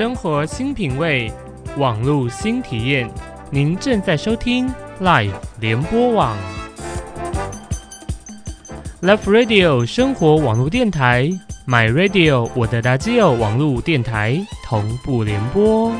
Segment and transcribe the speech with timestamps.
[0.00, 1.30] 生活新品味，
[1.76, 3.06] 网路新体验。
[3.50, 4.66] 您正在收听
[4.98, 6.38] Life 联播网
[9.02, 11.28] ，Live Radio 生活网路电台
[11.66, 15.92] ，My Radio 我的大基友网路电台同步联播。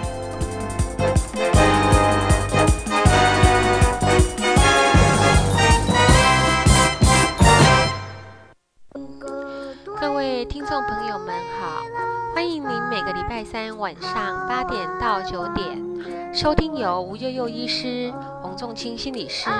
[13.90, 19.50] 晚上八点到九点收听由吴幼幼医师、洪仲清心理师、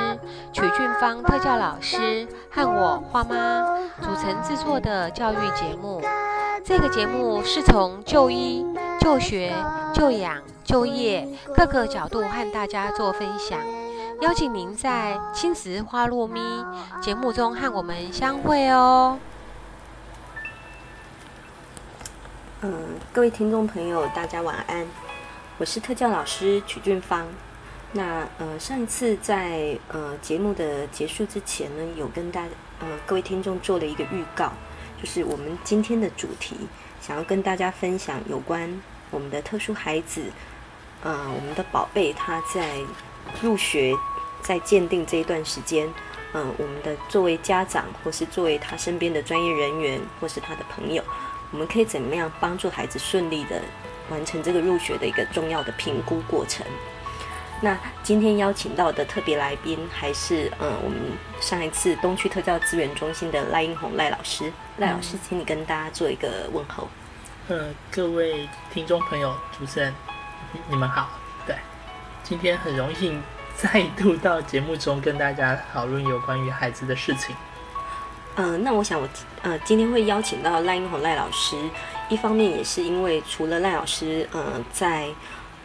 [0.53, 3.65] 曲俊芳特教老师和我花妈
[4.01, 6.01] 组成制作的教育节目。
[6.63, 8.65] 这个节目是从就医、
[9.01, 9.53] 就学、
[9.93, 11.27] 就养、就业
[11.57, 13.59] 各个角度和大家做分享，
[14.21, 16.41] 邀请您在亲子花落咪
[17.03, 19.19] 节目中和我们相会哦。
[22.63, 22.71] 嗯，
[23.11, 24.87] 各位听众朋友，大家晚安。
[25.57, 27.27] 我是特教老师曲俊芳。
[27.93, 32.43] 那呃，上一次在呃节目的结束之前呢，有跟大
[32.81, 34.53] 呃各位听众做了一个预告，
[35.01, 36.55] 就是我们今天的主题，
[37.01, 38.71] 想要跟大家分享有关
[39.11, 40.21] 我们的特殊孩子，
[41.03, 42.79] 呃，我们的宝贝他在
[43.41, 43.97] 入学
[44.43, 45.89] 在鉴定这一段时间，
[46.35, 51.03] 嗯，我们的作为家长或是作为他身边的专业人员或是他的朋友。
[51.51, 53.61] 我们可以怎么样帮助孩子顺利的
[54.09, 56.67] 完成这个入学的一个重要的评估过程？
[57.63, 60.99] 那今天邀请到的特别来宾还是呃，我们
[61.41, 64.51] 上一次东区特教资源中心的赖英红赖老师。
[64.79, 66.89] 赖老师，请你跟大家做一个问候。
[67.49, 69.95] 呃，各位听众朋友，主持人，
[70.69, 71.11] 你们好。
[71.47, 71.55] 对，
[72.23, 73.23] 今天很荣幸
[73.55, 77.37] 再度到节目中跟大家讨论有关于孩子的事情。
[78.43, 79.07] 嗯，那我想我
[79.43, 81.59] 呃今天会邀请到赖英红赖老师，
[82.09, 85.09] 一方面也是因为除了赖老师呃在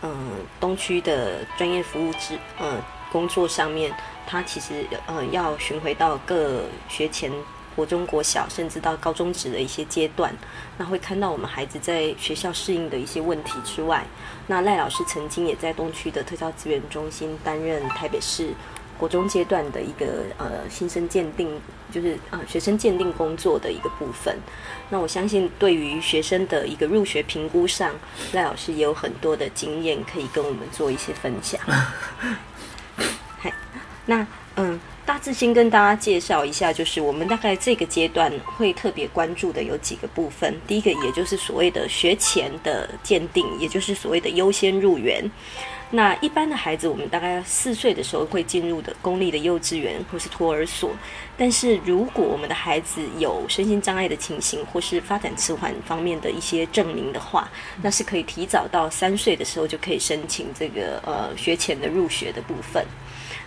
[0.02, 0.12] 嗯
[0.60, 3.94] 东区的专业服务之呃工作上面，
[4.28, 7.32] 他其实呃要巡回到各学前
[7.78, 10.36] 国中国小，甚至到高中职的一些阶段，
[10.78, 14.04] 那会看到我们孩子在学校适应的一些问题之外，
[14.48, 18.50] 那赖老师曾经也在东区的特教资源中心担任台北市。
[18.98, 21.50] 国中阶段的一个呃新生鉴定，
[21.92, 24.38] 就是呃学生鉴定工作的一个部分。
[24.90, 27.94] 那我相信，对于学生的一个入学评估上，
[28.34, 31.60] 赖老师也有很多的经验可以跟我们做一些分享。
[33.40, 33.54] 嗨，
[34.06, 34.26] 那
[34.56, 40.56] 嗯，大致先跟大家介绍一下，就是我们大概这个阶段会特别关注的有几个部分。
[40.66, 45.30] 第一个，也就是所谓的学前的鉴定，也就是所谓的优先入园。
[45.92, 50.92] 那一般的孩子，我们大概四岁的时候会进入的公立的幼稚园或是托儿所。
[51.38, 57.50] 但是如果我们的孩子有身心障碍的情形，或是发展迟缓方面的一些证明的话，
[57.82, 62.84] 那是可以提早到三岁的时候就可以申请这个呃学前的入学的部分。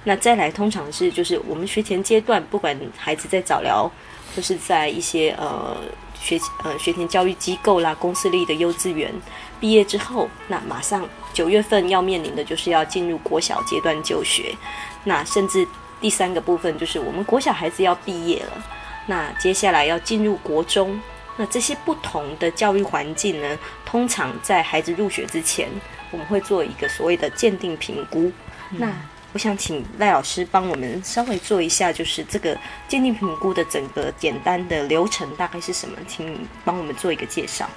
[0.05, 3.91] 那再来，通常是就是我们学前阶段，不管孩子在早疗
[4.35, 5.77] 或是在一些呃
[6.19, 9.13] 学呃学前教育机构啦、公私立的幼稚园。
[9.61, 14.55] 毕业之后，那马上九月份要面临的就是要进入国小阶段就学。
[15.05, 15.67] 那甚至
[16.01, 18.65] 第三个部分就是我们国小孩子要毕业了，
[19.07, 21.01] 那接下来要进入国中。
[21.37, 25.69] 那这些不同的教育环境呢，通常在孩子入学之前，
[26.11, 28.33] 我们会做一个所谓的鉴定评估。
[28.71, 28.93] 那
[29.33, 32.59] 我想请赖老师帮我们稍微做一下，就是这个
[32.89, 35.97] 鉴定评估的整个简单的流程大概是什么？
[36.09, 37.69] 请你帮我们做一个介绍。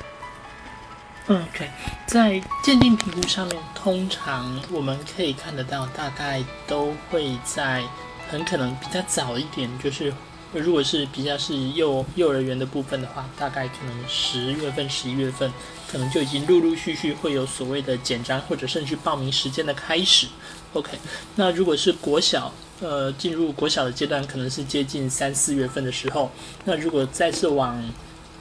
[1.27, 1.69] OK，
[2.07, 7.83] 在鉴定评估上面，通常我们可以看得到，大概都会在
[8.29, 10.11] 很可能比较早一点，就是
[10.51, 15.53] 如果是比较是幼幼儿园的部分的话，大概可能十月份、十一月份，
[15.89, 20.27] 可能就已经陆陆续续会有所谓的简章或者甚至报名时间的开始。
[20.73, 20.97] OK，
[21.35, 22.51] 那如果是国小，
[22.81, 26.31] 呃，进入国小的阶段，可能是接近三四月份的时候。
[26.65, 27.81] 那如果再次往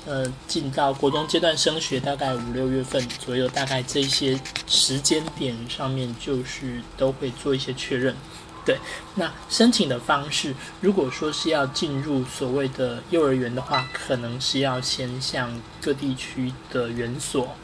[0.07, 8.17] 呃，进到国中阶段升学，大概五六月份左右，大概这些时间点上面，就是都会做一些确认。
[8.65, 8.79] 对，
[9.17, 17.55] 那申请的方式，如果说是要进入所谓的幼儿园的话，可能是要先向各地区的园所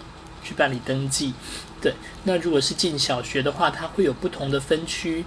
[0.44, 1.32] 去办理登记。
[1.80, 1.94] 对，
[2.24, 5.24] 那如果是进小学的话，它会有不同的分区，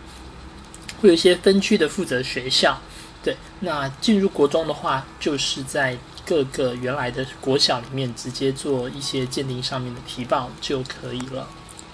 [1.02, 2.80] 会有一些分区的负责学校。
[3.24, 5.98] 对，那进入国中的话，就是在。
[6.30, 11.48] 各个原来的国小里面，直接做一些鉴定上面的提报就可以了。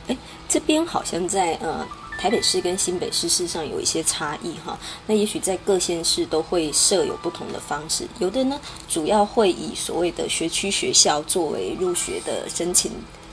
[0.08, 0.18] 哎，
[0.50, 1.88] 这边好像在呃
[2.18, 4.78] 台北市跟新北市市上有一些差异哈。
[5.08, 8.60] 那也许在各县市都会设有不同的方式，有的呢
[8.90, 12.92] 主要会以所谓的学区学校作为入学的申请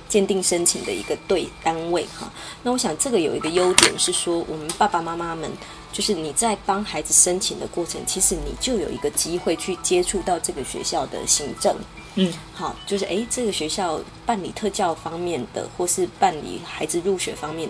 [0.09, 2.31] 鉴定申请的一个对单位哈。
[2.63, 5.51] 那我想这个有一个优点是说，我们爸爸妈妈们。
[5.93, 11.77] 就是你在帮孩子申请的过程，其实你就有一个机会去接触到这个学校的行政，
[12.15, 17.69] 嗯，好，就是诶，这个学校办理特教方面的，或是办理孩子入学方面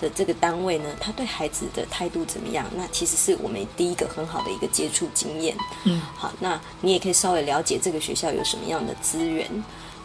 [0.00, 2.64] 的这个单位呢，他对孩子的态度怎么样？
[2.76, 9.50] 那其实是我们第一个很好的一个接触经验，嗯，好，那你也可以稍微了解这个学校有什么样的资源。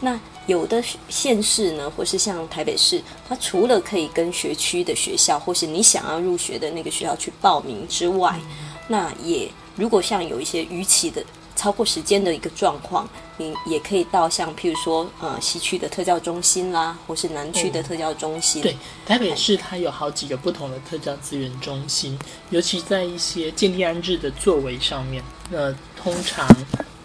[0.00, 8.40] 那有的县市呢，或是像台北市，它除了可以跟学区的学校，或是你想要入学的那个学校去报名之外，
[8.88, 11.22] 那也如果像有一些逾期的
[11.54, 13.06] 超过时间的一个状况，
[13.36, 18.62] 你也可以到像譬如说呃西区的特教中心啦，或是南区的特教中心。
[18.62, 18.74] 对，
[19.04, 22.18] 台北市它有好几个不同的特教资源中心，
[22.48, 25.70] 尤其在一些建立安置的作为上面，那
[26.02, 26.48] 通常。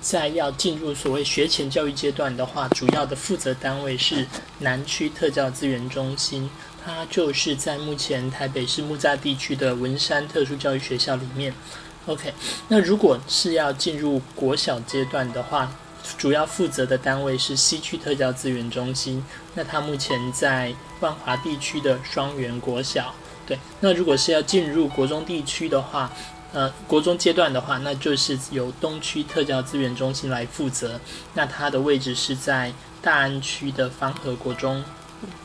[0.05, 4.23] 在要进入所谓学前教育阶段的话，主要的负责单位是
[4.59, 6.47] 南区特教资源中心，
[6.85, 11.51] 它就是在目前台北市木栅地区的文山特殊教育学校里面。
[12.05, 12.31] OK，
[12.67, 15.75] 那如果是要进入国小阶段的话，
[16.19, 19.25] 主要负责的单位是西区特教资源中心，
[19.55, 23.11] 那它目前在万华地区的双元国小。
[23.47, 26.11] 对，那如果是要进入国中地区的话，
[26.55, 30.97] 呃，国中阶段的话，那就是由东区特教资源中心来负责。
[31.33, 34.81] 那它的位置是在大安区的方和国中。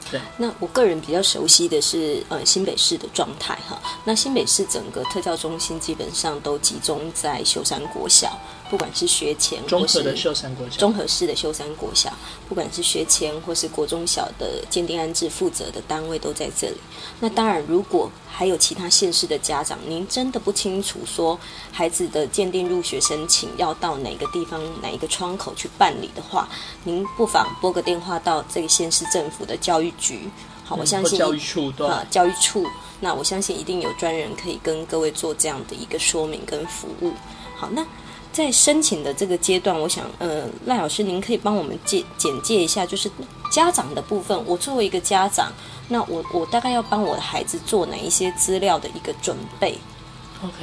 [0.09, 3.81] 对，那我个人比较熟悉的是呃新北市的状态哈。
[4.05, 8.39] 那新北市整个特教中心基本上都集中在秀山国小。
[8.71, 12.13] 不管是学前，综合的秀山国小，综合式的秀山国小，
[12.49, 16.77] 不管是学前或是国中小的鉴定安置负责的单位都在这里。
[17.19, 21.39] 那当然，如果还有其他县市的家长，您真的不清楚说
[21.73, 26.49] 孩子的鉴定入学申请要到哪个地方、哪一个窗口去办理的话，
[26.85, 30.31] 您不妨拨个电话到这个县市政府的教育局。
[30.65, 32.65] 好，我相信教育处啊，教育处，
[33.01, 37.13] 那我相信一定有专人可以跟各位做这样的一个说明跟服务。
[37.57, 37.85] 好，那。
[38.33, 43.11] 在申请的这个阶段，我想，呃，赖老师，您可以帮我们介简介一下，就是
[43.51, 44.41] 家长的部分。
[44.47, 45.53] 我作为一个家长，
[45.89, 49.77] 那我我大概要帮我的孩子做哪一些资料的一个准备
[50.45, 50.55] ？OK，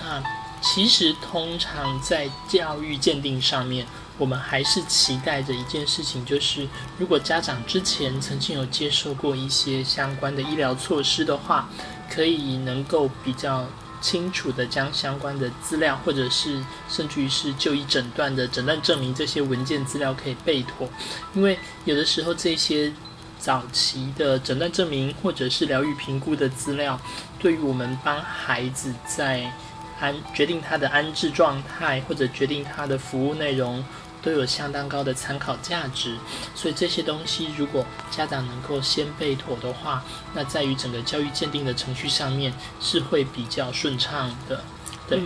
[0.00, 0.22] 那
[0.62, 3.84] 其实通常在教育鉴定上面，
[4.16, 11.68] 我们还是期待着一件事情，就是如果家长之前曾经有接受过一些相关的医疗措施的话，
[12.08, 13.66] 可以能够比较。
[14.00, 20.88] 清楚的将相关的资料，或者是甚至于是就医诊断的诊断证明这些文件资料可以备妥，
[21.34, 22.92] 因为有的时候这些
[23.38, 27.00] 早期的诊断证明或者是疗愈评估的资料，
[27.38, 29.52] 对于我们帮孩子在
[29.98, 33.84] 安决定他的安置状态或者决定他的服务内容。
[34.22, 36.16] 都有相当高的参考价值，
[36.54, 40.02] 所以这些东西如果家长能够先备妥的话，
[40.34, 44.62] 那在于整个教育鉴定的程序上面是会比较顺畅的。
[45.08, 45.20] 对，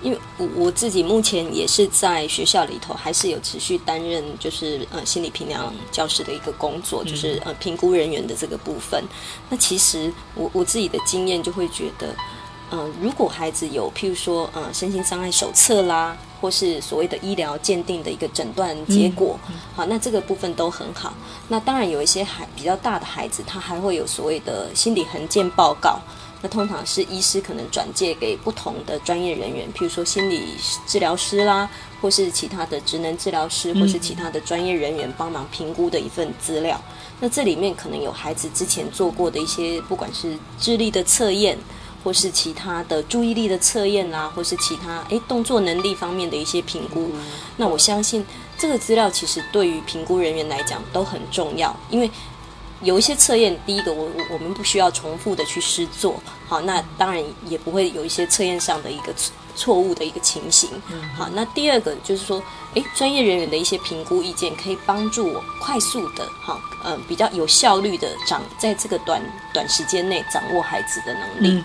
[0.00, 9.02] 因为我我自己目前也是在学校里头，还是有持续担任就是呃心理评量教师的一个工作，就是呃评估人员的这个部分。
[9.50, 12.14] 那其实我我自己的经验就会觉得。
[12.70, 19.40] 嗯，如果孩子有譬如说，呃，身心障碍手册啦，或是所谓的医疗鉴定的一个诊断结果，
[19.74, 21.14] 好，那这个部分都很好。
[21.48, 25.98] 那当然有一些孩比较大的孩子，他还会有所谓的心理横件报告。
[26.42, 30.42] 那通常是医师可能转介给不同的专业人员，譬如说心理
[30.86, 31.66] 治疗师啦，
[32.02, 36.78] 或是其他的职能治疗师，或是其他的专业人员帮忙评估的一份资料。
[37.20, 41.56] 那这里面可能有孩子之前做过的一些，不管是智力的测验。
[42.04, 47.10] 或是其他的注意力的测验啦，或是其他诶动作能力方面的一些评估，
[47.56, 48.24] 那我相信
[48.58, 52.10] 这个资料其实对于评估人员来讲都很重要，因为
[52.82, 59.14] 有一些测验，第一个我我们不需要重复的去试做，好，那当然也不会有一些测验上的一个
[59.56, 60.68] 错误的一个情形，
[61.16, 62.42] 好，那第二个就是说，
[62.74, 71.62] 诶，专业人员的一些评估意见可以帮助我快速的，好，嗯，比较有效率的掌在这个短短时间内掌握孩子的能力。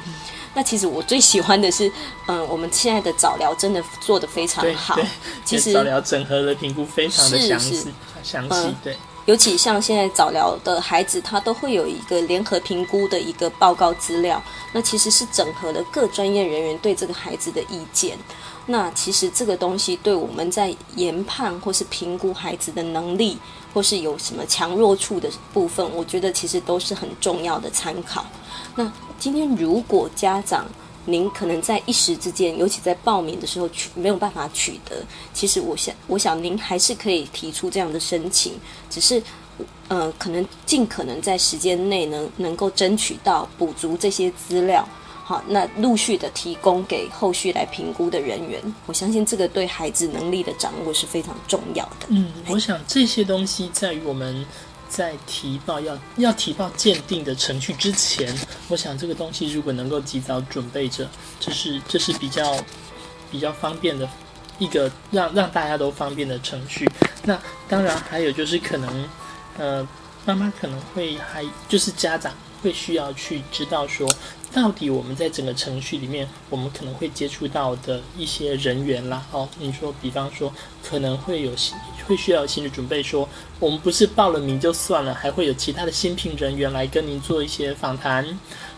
[0.53, 1.91] 那其实我最喜欢的是，
[2.27, 5.00] 嗯，我们现在的早疗真的做的非常好。
[5.46, 7.88] 其实早疗整合的评估非常的详细，
[8.24, 8.75] 详细。
[8.84, 8.98] 对，
[9.29, 14.41] 尤其像现在早疗的孩子，他都会有一个联合评估的一个报告资料。
[14.74, 18.17] 那其实是整合了各专业人员对这个孩子的意见。
[18.65, 23.38] 那其实这个东西对我们在研判或是评估孩子的能力，
[23.71, 28.25] 或是有什么强弱处的部分，我觉得其实都是很重要的参考。
[28.74, 30.65] 那今天如果家长
[31.09, 38.53] 您可能在一时之间，尤其在报名的时候取没有办法取得，其实我想我想您还是可以提出这样的申请，
[38.89, 39.21] 只是
[39.87, 44.87] 呃，可能尽可能在时间内能能够争取到补足这些资料。
[45.23, 52.07] 好，那陆续的提供给后续来评估的人员，我相信这个对孩子能力的掌握是非常重要的。
[52.07, 54.43] 嗯，我想这些东西在于我们
[54.89, 58.36] 在提报要要提报鉴定的程序之前，
[58.67, 61.08] 我想这个东西如果能够及早准备着，
[61.39, 62.58] 这是这是比较
[63.31, 64.10] 比较方便的
[64.58, 66.89] 一个让让大家都方便的程序。
[67.24, 69.10] 那当然还有就是可能
[69.58, 69.88] 呃，
[70.25, 74.10] 妈妈可能会还就是家长会需要去知道说。
[74.51, 80.51] 到底我们在整个程序里面，我们可能会接触到的一些人员啦，哦，你说，比方说，
[80.84, 81.51] 可能会有
[82.08, 83.29] 会需要心理准备，说
[83.60, 88.25] 我们不是报了名就算了，还会有其他的新聘人员来跟您做一些访谈，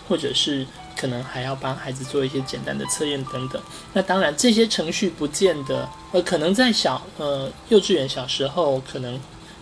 [0.09, 3.61] 或者是可能还要帮孩子做一些简单的测验等等。
[3.93, 9.19] 那当然，这些程序不见得，呃，可能在小呃幼稚园小时候可能。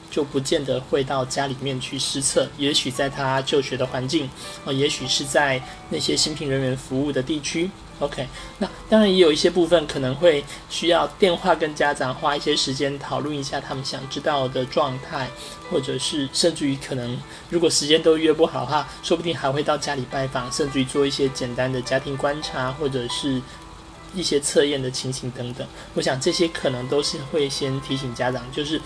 [0.10, 4.30] 就不见得会到家里面去施测，也许在他就学的环境，
[4.66, 7.70] 哦，也许是在那些新聘人员服务的地区。
[8.00, 8.26] OK，
[8.60, 15.28] 那当然也有一些部分可能会需要电话跟家长花一些时间讨论一下他们想知道的状态，
[15.70, 23.42] 或者是甚至于可能如果时间都约不好的话，说不定还会到家里拜访，甚至于做一些简单的家庭观察，或者是
[24.16, 25.68] 一些测验的情形等等。
[25.94, 28.80] 我想这些可能都是会先提醒家长，就是。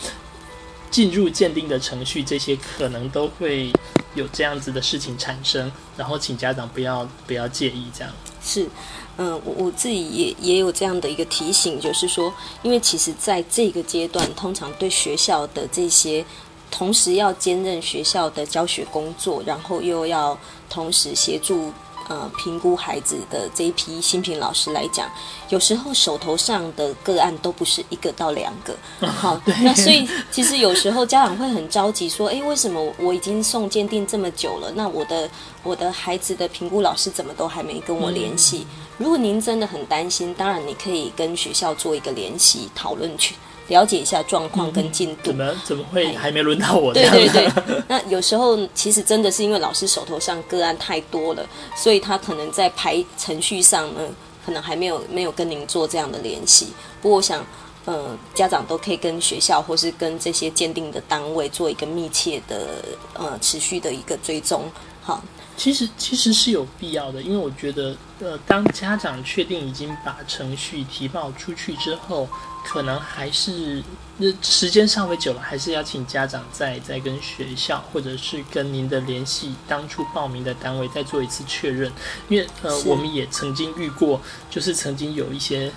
[0.93, 3.73] 进入鉴定的程序，这些可能都会
[4.13, 8.13] 有这样子的事情产生，然后请家长不要不要介意这样。
[8.43, 8.69] 是，
[9.17, 12.31] 嗯，我我自己也也有这样的一个提醒，就是说，
[12.61, 16.23] 因为其实在这个阶段，通常对学校的这些
[16.69, 20.37] 同时要兼任学校的教学工作，然后又要
[20.69, 21.73] 同时协助。
[22.09, 25.09] 呃，评估孩子的这一批新品老师来讲，
[25.49, 28.75] 有时候手头上的个案都不是一个到两个，
[29.07, 35.29] 好，那所以其实有时候家长会很着急，说，哎，为什么我已经送鉴定这么久了，那我的
[35.63, 38.67] 我的孩子的评估老师怎么都还没跟我联系？
[38.97, 43.35] 如果您真的很担心，当然你可以跟学校做一个联系讨论去。
[43.67, 46.93] 了解一下状况跟进度，怎么怎么会还没轮到我？
[46.93, 47.49] 对对对，
[47.87, 54.01] 那有时候其实真的是因为老师手头上个案太多了，所以他可能在排程序上呢，
[54.45, 56.67] 可能还没有没有跟您做这样的联系。
[57.01, 57.45] 不过我想，
[57.85, 64.63] 呃，家长都可以跟学校或是跟这些鉴定的单位做一个密切的呃持续的一个追踪，
[65.01, 65.21] 好。
[65.55, 72.27] 其实其实是有必要的，因为我觉得，呃，当家长确定已经把程序提报出去之后，
[72.65, 73.81] 可能还是
[74.17, 81.91] 那时间稍微久了，还是要请家长再再跟学校或者是跟您的联系当初报名的单位再做一次确认，
[82.27, 84.19] 因为呃，我们也曾经遇过，
[84.49, 85.71] 就是曾经有一些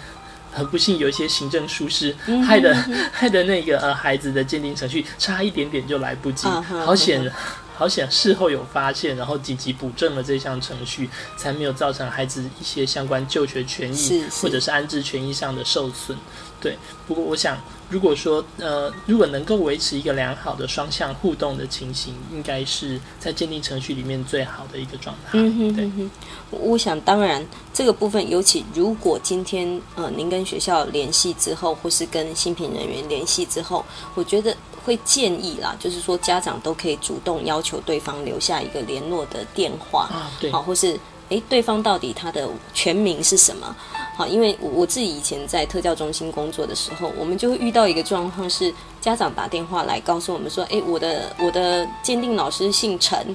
[0.52, 2.16] 很不幸，有一些行政疏失，
[2.46, 2.74] 害的
[3.12, 6.48] 害的那个呃孩子的鉴定程序差一点点就来不及，
[6.84, 7.30] 好险。
[7.76, 16.16] 好险，事后有发现，然后紧急补正了这项程序，才没有造成孩子一些相关就学权益或者是安置权益上的受损。
[16.58, 16.74] 对，
[17.06, 17.58] 不过我想，
[17.90, 25.32] 如果说呃，如果能够维持一个良好的双向互动的情形，应该是在鉴定程序里面最好的一个状态。
[25.34, 26.08] 嗯哼，对。
[26.50, 34.56] 我想，当然这个部分，尤其如果今天呃，您跟学校联系之后，或是跟新品人员联系之后，我觉得。
[34.86, 40.96] 会建议啦，就是说家长都可以主动要求对方留下一个联络的电话，啊、对好，或是
[41.30, 43.74] 诶，对方到底他的全名是什么？
[44.16, 53.34] 好，因为我自己以前在特教中心工作的时候，我们就会遇到一个状况是，家长打电话来告诉我们说，诶，我的我的鉴定老师姓陈。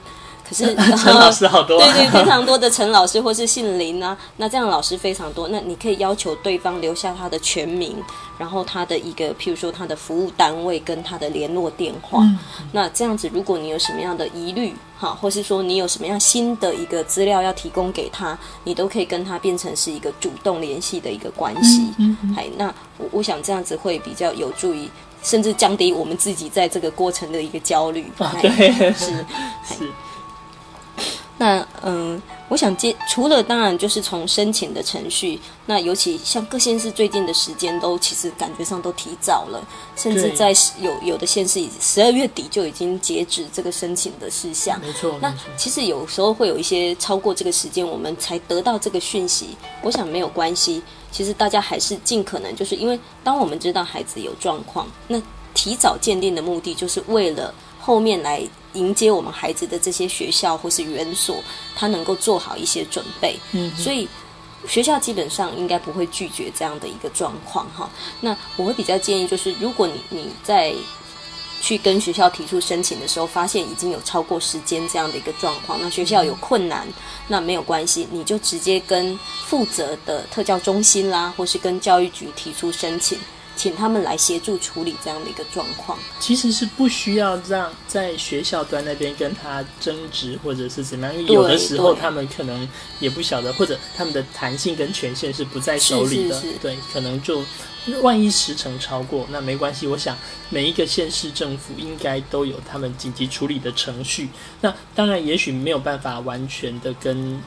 [0.51, 5.47] 是 陈老师好多， 对对，非常多的陈老师或是姓林啊， 那这样老师非常多。
[5.47, 7.95] 那你可以要求对方留下他的全名，
[8.37, 12.23] 然后他的一个，譬如说他的服务单位跟他的联络电话。
[12.71, 21.93] 那这样子，如果你有什么样的疑虑，哈，或是说你有什么样新的一个资料要提供给他，你都可以跟他变成是一个主动联系的一个关系。
[21.97, 24.89] 嗯，哎，那我我想这样子会比较有助于，
[25.23, 28.05] 甚至降低我们自己在这个过程的一个焦虑。
[28.41, 29.05] 对，是
[29.65, 29.87] 是。
[31.41, 39.59] 那嗯，我想接除了当然就是从申请的程序，那尤其像各县市最近的时间都其实感觉上都提早了，
[39.95, 44.79] 甚至在有有的县市已十二月底就已经截止这个申请的事项。
[44.81, 49.57] 没错，那其实有时候会有一些超过这个时间，我们才得到这个讯息。
[49.81, 55.19] 我想没有关系，其实大家还是尽可能就是因为当我们知道孩子有状况，那
[55.55, 58.47] 提早鉴定的目的就是为了后面来。
[58.73, 61.43] 迎接我们孩子的这些学校或是园所，
[61.75, 64.07] 他能够做好一些准备，嗯，所以
[64.67, 67.89] 学校基本上应该不会拒绝这样的一个状况哈。
[68.19, 70.73] 那我会比较建议，就是如果你你在
[71.61, 76.87] 去跟学校提出申请的时候，发现已经有超过时间这样的一个状况，那学校有困难，
[77.27, 83.17] 那没有关系，你就直接跟负责的特教中心啦，或是跟教育局提出申请。
[83.55, 92.67] 请他们来协助处理这样的一个状况，其实是不需要让在学校端那边跟他争执或者是怎么样，因为有的时候他们可能
[92.99, 97.43] 也不晓得，或者他们的弹性跟权限是不在手里的，对，可能就
[98.01, 99.85] 万一时程超过，那没关系。
[99.85, 100.17] 我想
[100.49, 104.29] 每一个县市政府应该都有他们紧急处理的程序，
[104.61, 107.39] 那当然也许没有办法完全的跟。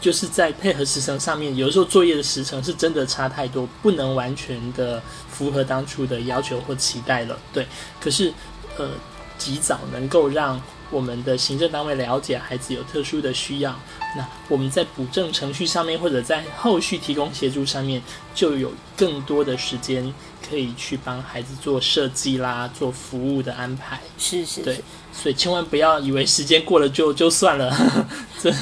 [0.00, 7.38] 就是在配合时程上面，有的时候作业的时程是真的差太多，不能完全的符合当初的要求或期待了。
[7.52, 7.66] 对，
[8.00, 8.32] 可是
[8.76, 8.90] 呃，
[9.38, 10.60] 及早能够让
[10.90, 13.78] 我们的行政单位了解孩子有特殊的需要，
[14.16, 18.02] 那我们在补正程序上面或者在后续提供协助上面，
[18.34, 20.12] 就有更多的时间
[20.48, 24.00] 可以去帮孩子做设计啦，做服务的安排。
[24.18, 24.80] 是是，对。
[25.12, 27.74] 所以千万不要以为时间过了就就算了，
[28.40, 28.52] 这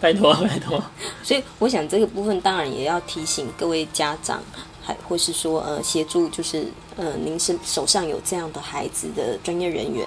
[0.00, 0.82] 拜托拜托。
[1.24, 4.40] 所以我想这个部分当然也要提醒各位家长，
[4.80, 6.66] 还或是说呃协助，就是
[6.98, 10.06] 呃您是手上有这样的孩子的专业人员，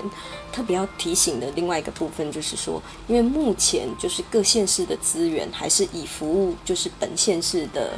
[0.51, 7.93] 特别要提醒的另外一个部分就是说，因为目前就是各县市的资源还是以服务就是本县市的。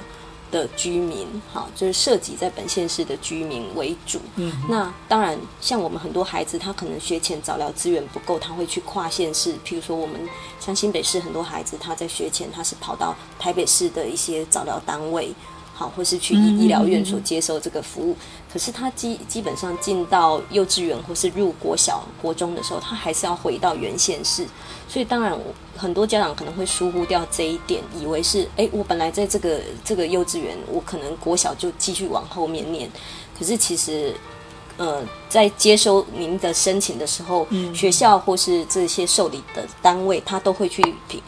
[0.54, 4.20] 的居民，哈，就是涉及在本县市的居民为主。
[4.36, 9.54] 嗯，那当然，像我们很多孩子，他可能学前早疗资源不够，他会去跨县市。
[9.66, 15.34] 譬如说，我们像新北市很多孩子，他在学前他是跑到台北市的一些早疗单位。
[15.74, 18.16] 好，或是去医医疗院所接受这个服务，
[18.52, 24.46] 可是他基基本上进到幼稚园或是入国小、国中的时候，他还是要回到原县市。
[24.88, 25.36] 所以当然，
[25.76, 32.88] 很多家长可能会疏忽掉这一点，以为是哎，我本来在这个这个幼稚园，我可能国小就继续往后面念。
[33.38, 34.14] 可是其实，
[34.78, 41.20] 呃，在接收您的申请的时候，学校或是这些受理的单位，他都会去评。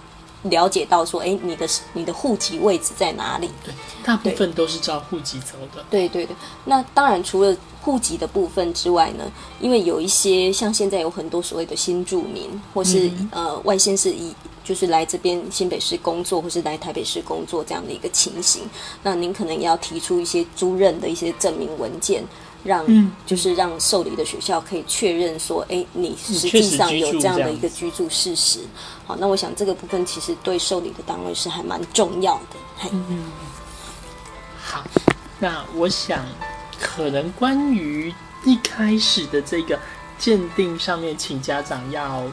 [0.50, 3.50] 了解到说，哎，你的你的户籍位置在哪里？
[3.64, 5.84] 对，大部分都是照户籍走的。
[5.90, 18.64] 对对对，那当然除了户籍的部分之外呢，因为有一些像现在有很多所谓的新住民，或是呃外县市以就是来这边新北市工作，或是来台北市工作这样的一个情形，
[19.04, 22.24] 那您可能也要提出一些租任的一些证明文件。
[22.66, 22.84] 让
[23.28, 28.58] 就是让受理的学校可以确认说，哎，你实际上有这样的一个居住事实。
[29.08, 32.90] 好，那我想这个部分其实对受理的单位是还蛮重要的。
[32.92, 33.32] 嗯，
[34.60, 34.84] 好，
[35.40, 36.26] 那我想
[36.82, 38.14] 可能关于
[38.44, 39.80] 一开始的这个
[40.18, 42.24] 鉴定上面，请家长要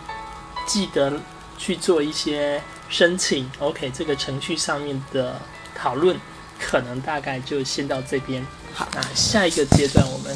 [0.66, 1.12] 记得
[1.58, 3.50] 去做一些申请。
[3.58, 5.38] OK，这个程序上面的
[5.74, 6.18] 讨论，
[6.58, 8.46] 可能大概就先到这边。
[8.72, 10.35] 好，那下一个阶段，我们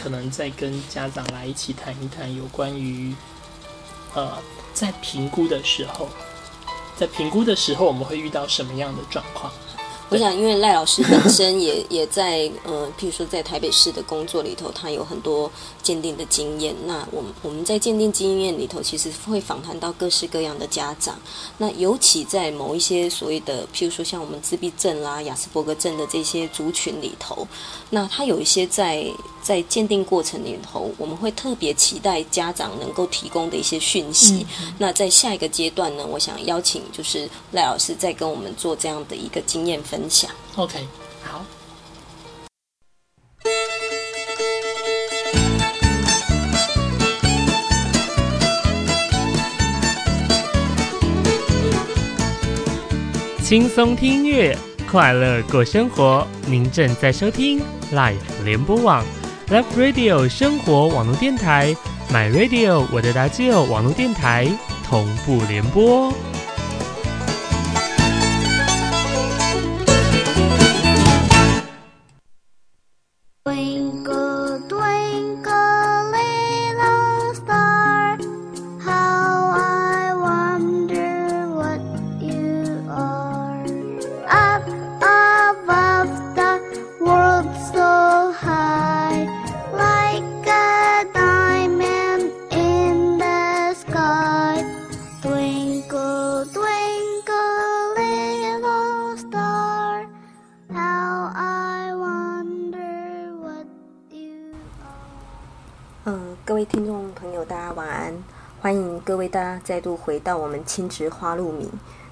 [0.00, 3.12] 可能再跟家长来一起谈一谈有关于，
[4.14, 4.38] 呃，
[4.76, 6.06] 在评估的时候，
[6.94, 9.50] 在评估的时候，我们会遇到什么样的状况？
[10.08, 15.50] 我想，因为赖老师本身也 也在呃，譬如说在台北市的工作里头，他有很多
[15.82, 16.72] 鉴定的经验。
[16.86, 21.18] 那我们我们在鉴定经验里头，其实会访谈到各式各样的家长。
[21.58, 27.46] 那尤其在某一些所谓的，譬如说像我们自闭症啦、雅斯伯格症的这些族群里头，
[27.90, 29.04] 那他有一些在
[29.42, 34.46] 在鉴定过程里头，我们会特别期待家长能够提供的一些讯息。
[34.78, 39.95] 那在下一个阶段呢，我想邀请就是赖老师再跟我们做这样的一个经验分。
[39.96, 40.86] 分享，OK，
[41.24, 41.42] 好。
[53.42, 56.26] 轻松听音乐，快乐过生活。
[56.46, 59.02] 您正在收听 Life 联播网
[59.48, 61.74] ，Life Radio 生活网络电台
[62.12, 64.46] ，My Radio 我的大基友网络电台
[64.86, 66.12] 同步联播。
[109.66, 111.68] 再度回到我们亲职花露米，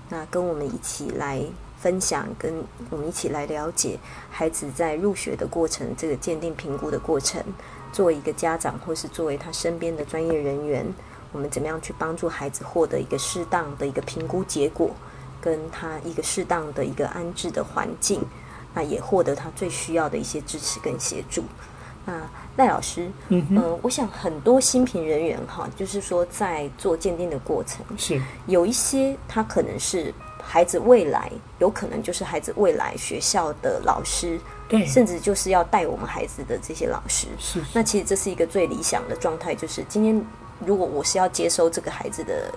[0.08, 1.40] 那跟我们一起来
[1.78, 2.52] 分享，跟
[2.90, 3.96] 我们一起来了解
[4.28, 7.40] 孩子在入学的过程，这个鉴定评估的过程，
[7.92, 10.84] 作为一个家长，或是作为他身边的专业人员，
[11.30, 14.90] 我们怎么样去帮助孩子获得一个适当的一个评估结果，
[15.40, 18.20] 跟他一个适当的一个安置的环境，
[18.74, 21.44] 那也获得他最需要的一些支持跟协助。
[22.06, 22.20] 那
[22.56, 28.20] 赖老师，嗯我想很多新品人员哈，就是说在做鉴定的过程，是。
[28.46, 30.12] 有一些他可能是
[30.42, 34.38] 孩子未来，有可能就是孩子未来学校的老师，
[34.68, 37.26] 对，甚至就是要带我们孩子的这些老师。
[37.38, 37.62] 是。
[37.72, 40.22] 那其实这是一个最理想的状态，就是今天
[40.66, 42.52] 如果我是要接收这个孩子的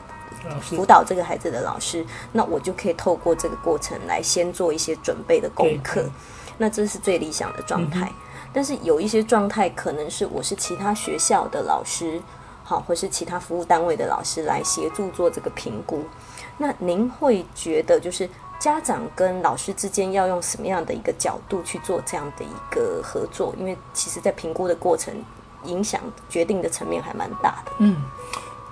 [0.61, 6.03] 辅导这个孩子的老师，那我就可以透过这个过程来先做一些准备的功课
[6.57, 8.07] 那这是最理想的状态。
[8.09, 12.21] 嗯但是有一些状态可能是我是其他学校的老师，
[12.63, 16.03] 好，或是其他服务单位的老师来协助做这个评估。
[16.57, 18.27] 那您会觉得就是
[18.59, 23.53] 家长跟老师之间要用什么样的一个角度去做这样的一个合作？
[23.59, 25.13] 因为其实在评估的过程，
[25.65, 27.71] 影响决定的层面还蛮大的。
[27.79, 27.95] 嗯，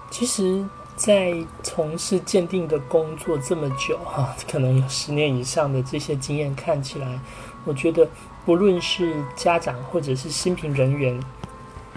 [0.09, 7.19] 其实，在从事鉴定的工作这么久哈、可能有十年以上的这些经验，看起来，
[7.65, 8.08] 我觉得
[8.45, 11.19] 不论是家长或者是新评人员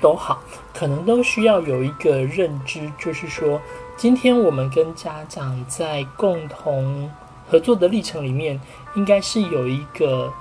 [0.01, 0.41] 都好，
[0.75, 3.61] 可能都需要有一个认知，就是说，
[3.97, 7.11] 今天我们跟家长在共同
[7.51, 8.61] 合作的历程里面，
[8.95, 10.33] 应该是有一个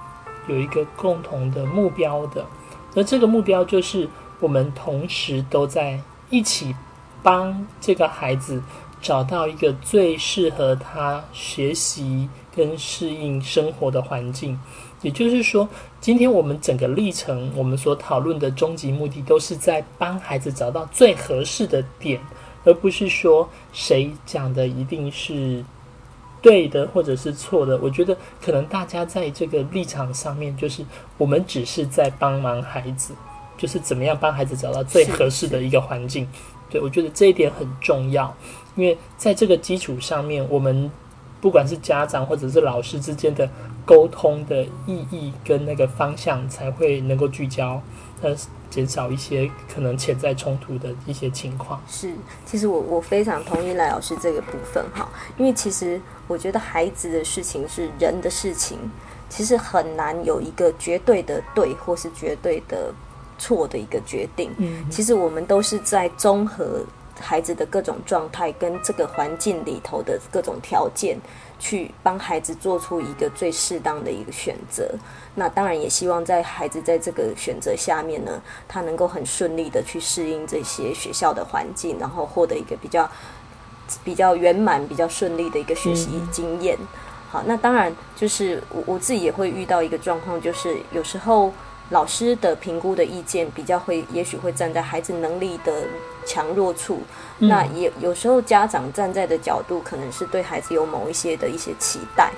[0.48, 2.46] 有一个共同的目标的，
[2.96, 4.08] 而这个目标就是
[4.40, 6.76] 我们同时都在一起
[7.24, 8.62] 帮这个孩子
[9.02, 14.60] 找到一个最适合他学习跟适应生活的环境。
[15.02, 15.68] 也就是说，
[16.02, 22.20] 今天我们整个历程，我们所讨论的终极目的，都是在帮孩子找到最合适的点，
[22.66, 25.64] 而不是说谁讲的一定是
[26.42, 27.78] 对的或者是错的。
[27.78, 30.84] 我觉得可能大家在这个立场上面，就是
[31.18, 33.14] 我们只是在帮忙孩子，
[33.58, 36.28] 就是怎么样帮孩子找到最合适的一个环境。
[36.70, 38.36] 对我觉得这一点很重要，
[38.76, 40.92] 因为在这个基础上面，我们
[41.40, 43.50] 不管是家长或者是老师之间的
[43.86, 47.82] 沟通的意义跟那个方向，才会能够聚焦，
[48.22, 48.36] 呃，
[48.70, 51.82] 减少一些可能潜在冲突的一些情况。
[51.88, 52.12] 是，
[52.46, 58.78] 其实我我非常同意赖老师这个部分哈，因为其实我觉得孩子的事情是人的事情，
[59.30, 62.94] 其实很难有一个绝对的对或是绝对的
[63.38, 64.52] 错的一个决定。
[64.58, 66.84] 嗯其实我们都是在综合
[67.20, 71.18] 孩子的各种状态跟这个环境里头的各种条件，
[71.60, 74.90] 去帮孩子做出一个最适当的一个选择。
[75.36, 83.10] 那当然也希望在孩子在这个选择下面呢，他能够很顺利的去适应这些学校的环境，然后获得一个比较
[84.04, 86.78] 比较圆满、比较顺利的一个学习经验。
[87.30, 91.52] 好，那当然就是我我自己也会遇到一个状况，就是有时候
[91.90, 95.84] 老师的评估的意见比较会，也许会站在孩子能力的
[96.26, 97.02] 强弱处。
[97.38, 102.32] 那也有时候家长站在的角度，可能是对孩子有某一些的一些期待。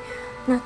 [0.45, 0.59] 那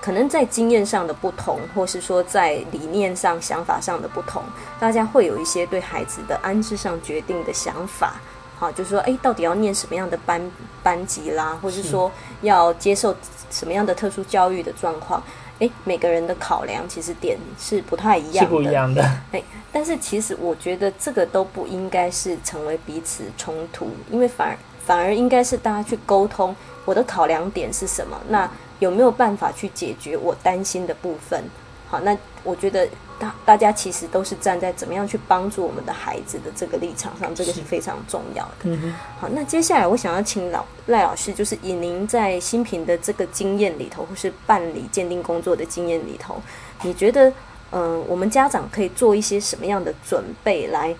[0.00, 4.42] 可能在经验上的不同，或是说在理念上、想法上的不同，
[4.80, 8.14] 大家会有一些对孩子的安置上决定的想法。
[8.58, 10.40] 好，就是说，哎，到底要念什么样的班
[10.82, 12.10] 班级啦，或是说
[12.42, 13.14] 要接受
[13.50, 15.22] 什么样的特殊教育的状况？
[15.62, 18.40] 哎，每个人的考量其实点是不太一样的。
[18.40, 19.00] 是不一样的。
[19.30, 28.20] 哎，但是其实我觉得这个都不应该是成为彼此冲突，因为反而反而应该是大家去沟通，我的考量点是什么？
[28.28, 31.40] 那有没有办法去解决我担心的部分？
[31.88, 32.88] 好，那我觉得
[33.22, 38.64] 大大家其实都是站在怎么样去帮助我们的孩子的这个立场上，这个是非常重要的。
[38.64, 46.42] 嗯哼，好，那接下来我想要请老赖老师，就是以您在新平的这个经验里头，或是办理鉴定工作的经验里头，
[46.82, 47.32] 你觉得，
[47.70, 50.92] 嗯、我们家长可以做一些什么样的准备来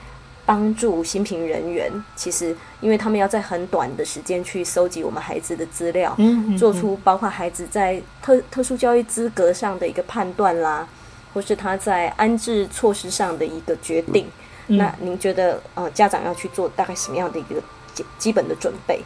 [0.47, 1.91] 帮助新平人员？
[2.15, 10.87] 其实，因为他们要在很短的时间去搜集我们孩子的资料，嗯做出包括孩子在特特殊教育资格上的一个判断啦，
[11.33, 14.27] 或是他在安置措施上的一个决定。
[14.69, 17.61] 嗯那您觉得，呃，家长要去做大概什么样的一个
[17.93, 19.03] 基基本的准备？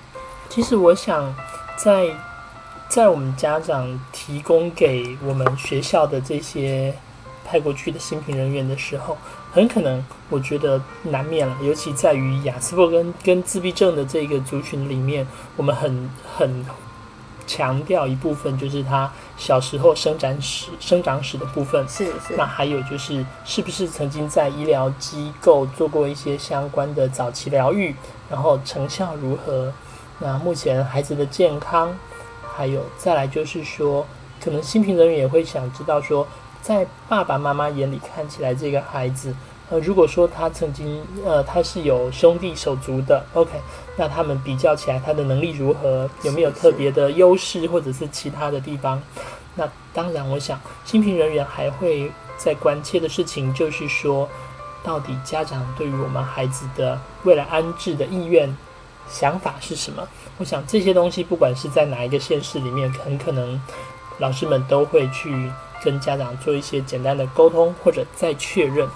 [0.50, 1.34] 其实我想
[1.76, 2.08] 在
[2.88, 6.94] 在我们家长提供给我们学校的这些
[7.44, 9.16] 派过去的新评人员的时候，
[9.50, 16.64] 很可能我觉得难免了，尤其在于雅斯伯跟跟自闭症的这个族群里面，我们很很
[17.46, 27.94] 强调一部分就是他小时候生长史生长史的部分，是是那还有就是，是不是曾经在医疗机构做过一些相关的早期疗愈，
[28.28, 29.72] 然后成效如何？
[30.18, 31.94] 那目前孩子的健康，
[32.56, 34.06] 还有再来就是说，
[34.42, 36.26] 可能新评人员也会想知道说，
[36.62, 39.34] 在爸爸妈妈眼里看起来，这个孩子
[39.68, 43.50] 呃，如果说他曾经呃他是有兄弟手足的，OK，
[43.96, 46.08] 那他们比较起来，他的能力如何？
[46.22, 49.00] 有没有特别的优势，或者是其他的地方？
[49.54, 54.28] 那当然，我想新评人员还会在关切的事情，就是说，
[54.84, 58.54] 到底家长对于我们孩子的未来安置的意愿、
[59.08, 60.06] 想法是什么？
[60.36, 63.58] 我想这些东西，不管是在哪一个县市里面，很可能
[64.18, 65.50] 老师们都会去
[65.82, 68.86] 跟家长做一些简单的沟通，或者再确认。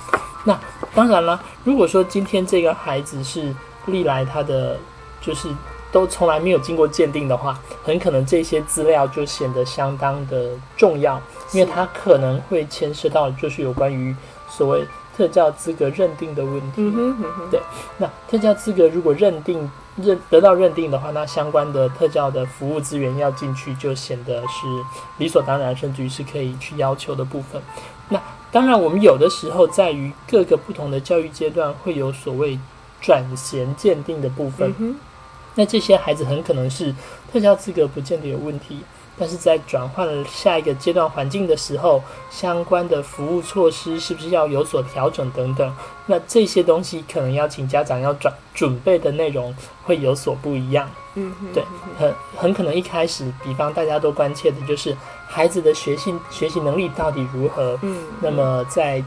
[0.45, 0.61] 那
[0.95, 3.55] 当然了，如果说今天这个孩子是
[3.87, 4.77] 历来他的
[5.21, 5.49] 就是
[5.93, 11.21] 都从来没有经过鉴定的话，很可能这些资料就显得相当的重要，
[11.53, 14.15] 因为它可能会牵涉到就是有关于
[14.49, 14.85] 所谓
[15.17, 16.83] 特教资格认定的问题。
[16.83, 17.61] 嗯哼嗯哼，对，
[17.99, 24.67] 那特教资格如果认定认得到认定的话，那相关的特教的服务资源要进去，就显得是
[25.19, 27.61] 理所当然，甚至于是可以去要求的部分。
[28.09, 28.21] 那
[28.53, 32.59] 当然，我们有的时候在于各个不同的教育阶段会有所谓
[33.01, 34.75] 转衔鉴定的部分。
[34.79, 34.97] 嗯，
[35.55, 36.95] 那这些孩子很可能是
[37.33, 38.81] 特教资格不见得有问题，
[39.19, 45.77] 但是在转换了下一个阶段环境的时候，相关的服务措施是不是要有所调整等等？
[46.07, 50.89] 那这些东西可能要请家长要转准备的内容会有所不一样。
[51.15, 51.65] 嗯哼，对，
[51.99, 57.77] 很很可能一开始，比方大家都关切的就是孩子的学习学习能力到底如何。
[57.83, 59.03] 嗯，那么在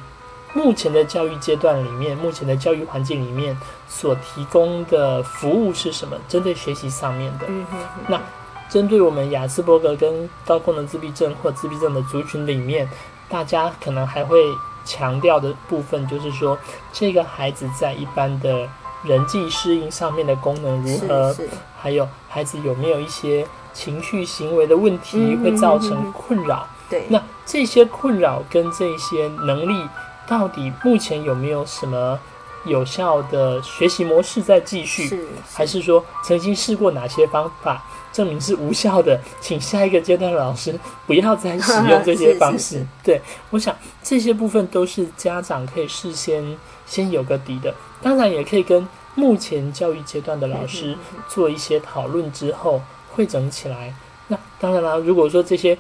[0.54, 6.16] 目前的教育阶段里面，目前的教育环境里面所提供的服务是什么？
[6.28, 7.46] 针对学习上面的。
[7.48, 8.22] 嗯哼，那
[8.70, 12.88] 针对我们雅斯伯格跟高功能自闭症或自闭症的族群里面，
[13.28, 14.38] 大家可能还会
[14.86, 16.58] 强调的部分，就是说
[16.92, 18.68] 这个孩子在一般的
[19.04, 21.36] 人际适应上面的功能如何，
[21.80, 26.68] 还有孩子有没有一些情绪行为的问题嗯会造成困扰。
[26.90, 29.88] 对，那这些困扰跟这些能力，
[30.28, 32.20] 到底目前有没有什么
[32.66, 35.08] 有效的学习模式在继续？
[35.08, 39.20] 是还是说曾经试过哪些方法证明是无效的？
[39.42, 42.86] 请下一个阶段的老师不要再使用这些方式。
[43.04, 52.82] 对，我想这些部分都是家长可以事先先有个底的，当然也可以跟目前教育阶段的老师做一些讨论之后
[53.12, 53.94] 汇整起来。
[54.28, 55.78] 那当然了，如果说这些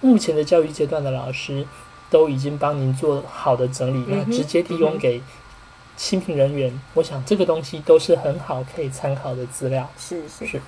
[0.00, 1.66] 目前的教育阶段的老师
[2.12, 5.20] 都已经帮您做好的整理，那嗯直接提供给
[5.96, 9.90] 新评人员，我想这个东西都是很好可以参考的资料。
[9.98, 10.60] 是是是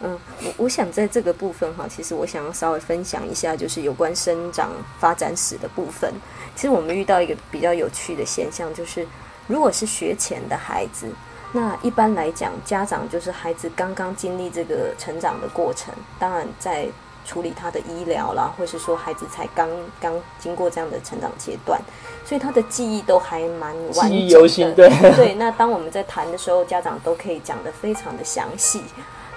[0.00, 6.12] 嗯，我我想在这个部分哈，其实我想要稍微分享一下，就是有关生长发展史的部分。
[6.54, 9.06] 其实我们遇到一个比较有趣的现象，就是
[9.46, 11.08] 如果是学前的孩子，
[11.52, 16.86] 那一般来讲，家长就是孩子刚刚经历这个成长的过程，当然在
[17.26, 19.68] 处理他的医疗啦，或是说孩子才刚
[20.00, 21.80] 刚经过这样的成长阶段，
[22.24, 24.40] 所以他的记忆都还蛮完记忆整的。
[24.40, 28.82] 犹新，对， 对，那当我们在谈的时候，家长都可以讲得非常的详细。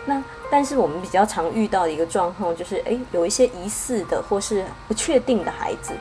[0.05, 5.91] 那但是我们比较常遇到的一个状况就是，诶，有一些疑似的或是不确定的孩子，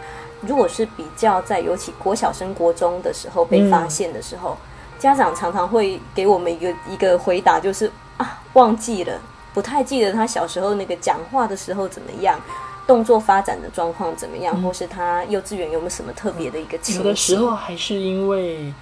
[0.40, 4.56] 如果是比较在尤其国小升国中的时候被发现的时候，
[4.98, 9.20] 家长常常会给我们一个一个回答，就是啊，忘记了，
[9.52, 12.40] 不太记得他小时候那个讲话的时候怎么样。
[12.88, 17.02] 动作发展的状况怎么样，或是他幼稚园有没有什么特别的一个情有？
[17.02, 18.72] 的时候还是因为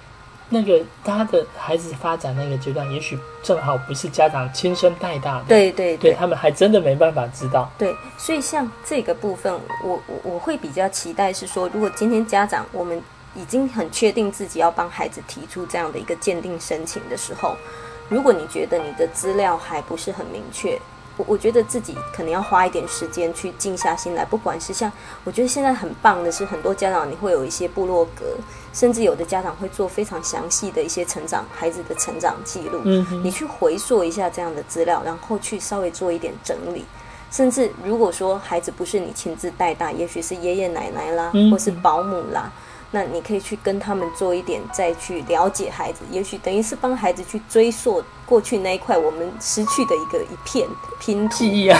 [0.47, 7.69] 那个他的孩子发展那个阶段，也许正好不是家长亲身带大的，对对对他们还真的没办法知道。
[7.77, 9.53] 对，所以像这个部分，
[9.83, 13.03] 我我我会比较期待是说，如果今天家长我们
[13.35, 17.57] 已经很确定自己要帮孩子提出这样的一个鉴定申请的时候，
[18.09, 20.79] 如果你觉得你的资料还不是很明确，
[21.17, 24.91] 我我觉得自己可能要花一点时间去静下心来，不管是像
[25.23, 28.37] 我觉得现在很棒的是，很多家长你会有一些部落格，
[28.71, 36.85] 甚至有的家长会做非常详细的一些成长孩子的成长记录，嗯你去回溯一下这样的资料，然后去稍微做一点整理。
[37.29, 42.49] 甚至如果说孩子不是你亲自带大，也许是爷爷奶奶啦，嗯或是保姆啦，
[42.89, 50.65] 那你可以去跟他们做一点，再去了解孩子，也许等于是帮孩子去追溯过去那一块我们失去的一个一片
[50.97, 51.35] 拼图。
[51.35, 51.77] 记忆啊，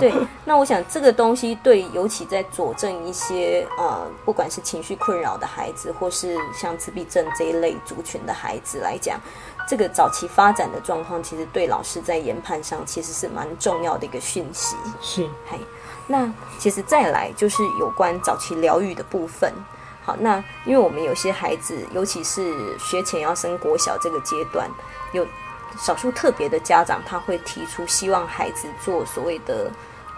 [0.00, 9.20] 对对， 那我想这个东西对，尤其在佐证一些呃，不管是情绪困扰的孩子，或是像自闭症这一类族群的孩子来讲，
[9.68, 14.74] 这个早期发展的状况，其实对老师在研判上其实是蛮重要的一个讯息。
[15.00, 15.58] 是嘿，
[16.08, 19.52] 那其实再来就是有关早期疗愈的部分。
[20.04, 24.68] 好，那因为我们有些孩子，尤其是学前要升国小这个阶段，
[25.12, 25.26] 有
[25.78, 29.70] 少数特别的家长，他会提出希望孩子做所谓的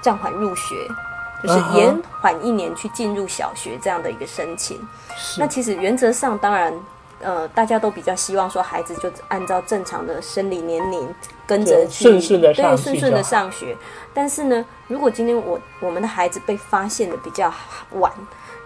[0.03, 0.89] 暂缓入学，
[1.43, 4.77] 就是延缓一年去进入小学这样的一个申请。
[5.17, 6.75] 是那其实原则上，当然
[7.21, 11.09] 呃，大家都比较希望说孩子就按照正常的生理年龄
[11.47, 13.75] 跟着去顺顺地上对，顺顺的上学。
[14.13, 17.51] 但是呢，如果今天我我们的孩子被发现的比较
[17.93, 18.13] 晚，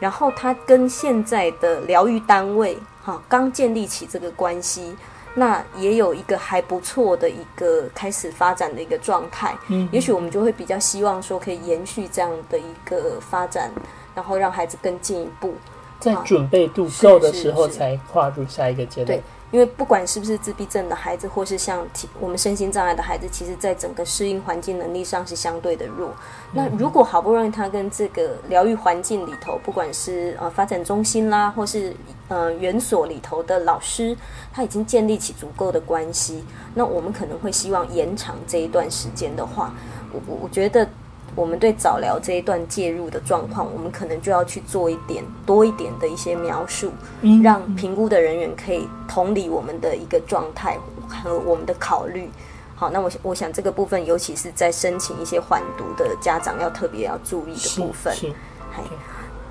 [0.00, 4.96] 然后他跟现在的疗愈单位哈刚建立起这个关系，
[5.34, 9.54] 那也有一个还不错的一个开始发展的一个状态。
[9.68, 13.70] 嗯也许我们就会比较希望说可以延续这样的一个发展，
[14.14, 15.54] 然后让孩子更进一步。
[16.00, 19.22] 在准备度够的是时候才跨入下一个阶段对。
[19.50, 26.12] 因为不管是不是自闭症的孩子，或是像体我们身心障碍的孩子，其实在整个适应环境能力上是相对的弱。
[26.52, 31.94] 那如果好不容易他跟这个疗愈环境里头，不管是呃发展中心啦，或是
[32.28, 34.16] 呃园所里头的老师，
[34.52, 39.74] 他已经建立起足够的关系，那我们可能会希望延长这一段时间的话，
[40.12, 40.88] 我我我觉得。
[41.34, 52.28] 我们对早疗这一段介入的状况，我们可能就要去做一点多一点的一些描述，嗯让评估的人员可以同理我们的一个状态和我们的考虑。
[52.74, 58.14] 好，那我我想这个部分，尤其是在申请一些缓读的家长，要特别要注意的部分。
[58.14, 58.32] 是
[58.70, 58.82] 嗨，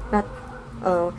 [0.09, 0.19] 那
[0.83, 1.13] 嗯、呃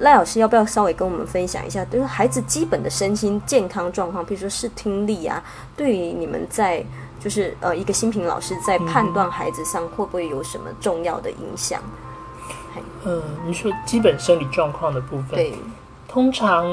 [0.00, 5.40] 赖老师要不要稍微跟我们分享一下，就是孩子基本的身心健康状况，比如说视听力啊，
[5.76, 6.84] 对于你们在
[7.24, 11.80] 就是呃一个新品老师在判断孩子上会不会有什么重要的影响？
[13.06, 15.54] 嗯，你说基本生理状况的部分，对，
[16.06, 16.66] 通常，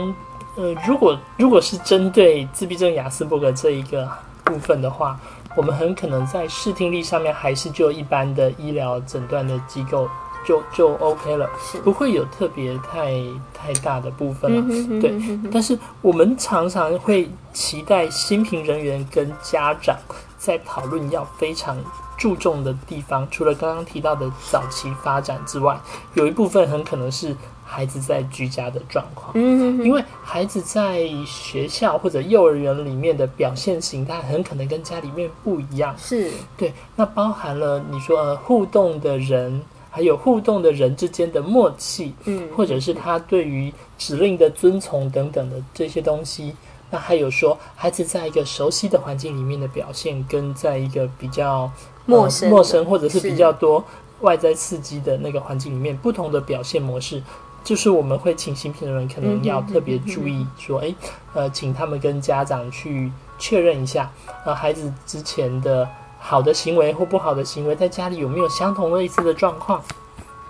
[0.58, 4.10] 呃，如果如果是针对自闭症雅斯伯格这一个
[4.44, 5.18] 部分的话，
[5.56, 10.10] 我们很可能在视听力上面还是就一般的医疗诊断的机构
[10.46, 11.50] 就就 OK 了，
[11.84, 13.22] 不会有特别太
[13.54, 14.62] 太大的部分了。
[14.62, 19.98] 嗯哼哼对但是我们常常会期待新评人员跟家长
[20.38, 21.78] 在讨论要非常
[22.18, 25.80] 注重的地方，除了刚刚提到的早期发展之外，
[26.14, 29.32] 有一部分很可能是孩子在居家的状况。
[29.36, 29.86] 嗯哼哼。
[29.86, 36.32] 因为孩子在学校或者幼儿园里面的表现形态很可能跟家里面不一样，是。
[36.58, 42.50] 对，那包含了你说呃互动的人，还有互动的人之间的默契，嗯。
[42.56, 46.56] 或者是他对于指令的遵从等等的这些东西。
[46.90, 51.72] 那还有说，孩子在一个熟悉的环境里面的表现，跟在一个比较、
[52.06, 53.82] 陌生呃陌生或者是比较多
[54.20, 57.24] 外在刺激的那个环境里面，不同的表现模式，
[57.64, 60.94] 就是我们会请新品的人可能要特别注意说，诶，
[61.34, 64.12] 呃，请他们跟家长去确认一下，
[64.46, 65.88] 呃，孩子之前的
[66.22, 69.82] 好的行为或不好的行为，在家里有没有相同类似的状况。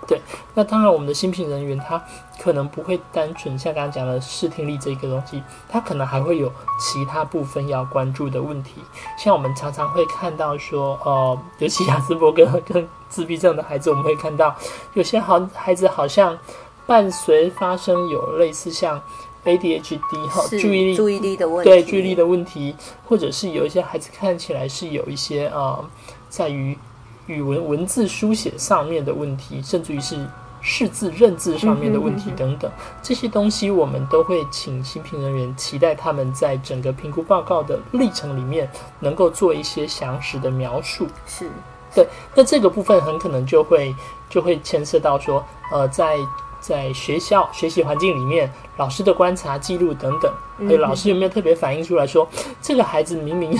[0.06, 0.20] 对，
[0.54, 2.02] 那当然，我们的新品人员他
[2.40, 8.82] 可能不会单纯像刚刚讲的视听力这个东西，他可能还会有其他部分要关注的问题。
[9.16, 14.54] 像我们常常会看到说，呃，尤其亚斯伯格跟自闭症的孩子，我们会看到
[14.94, 16.36] 有些好孩子好像
[16.84, 19.00] 伴随发生有类似像
[19.44, 22.74] ADHD 哈注意力注意力的问题，对注意力的问题，
[23.08, 25.84] 或者是有一些孩子看起来是有一些呃，
[26.28, 26.78] 在于
[27.26, 30.16] 语文文字书写上面的问题，甚至于是
[30.60, 32.30] 识字认字上面的问题嗯哼。
[32.30, 32.70] 嗯哼等等，
[33.02, 41.08] 这些东西我们都会请新评人员期待他们在整个评估报告的历程里面能够做一些详实的描述。
[41.26, 41.50] 是。
[41.94, 43.94] 对那这个部分很可能就会
[44.30, 46.16] 就会牵涉到说，呃，在
[46.62, 52.26] 在学校学习环境里面，老师的观察记录等等，嗯还有老师有没有特别反映出来说，
[52.62, 53.52] 这个孩子明明，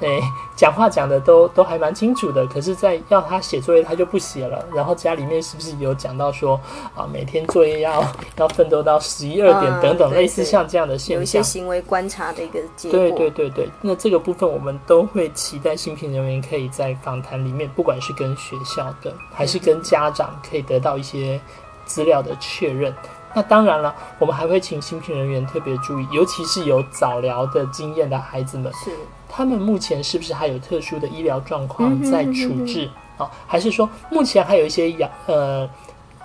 [0.00, 0.20] 诶，
[0.54, 6.58] 讲话讲的都都还蛮清楚的，可是，在要他写作业他就不写了，然后家里面是不是有讲到说，
[6.94, 8.02] 啊，每天作业要
[8.36, 11.16] 要奋斗到十一二点嗯等等，对类似像这样的现象。
[11.16, 12.98] 有一些行为观察的一个结果。
[12.98, 21.40] 对对对对，那这个部分我们都会期待新聘人员可以在访谈里面，不管是跟学校的还是跟家长，可以得到一些
[21.84, 22.94] 资料的确认。
[23.34, 28.92] 那当然了，我们还会请新聘人员特别注意，尤其是有早疗的经验的孩子们，是。
[29.28, 32.88] 他们目前是不是还有特殊的医疗状况在处置？
[33.16, 35.68] 啊、还是说目前还有一些养呃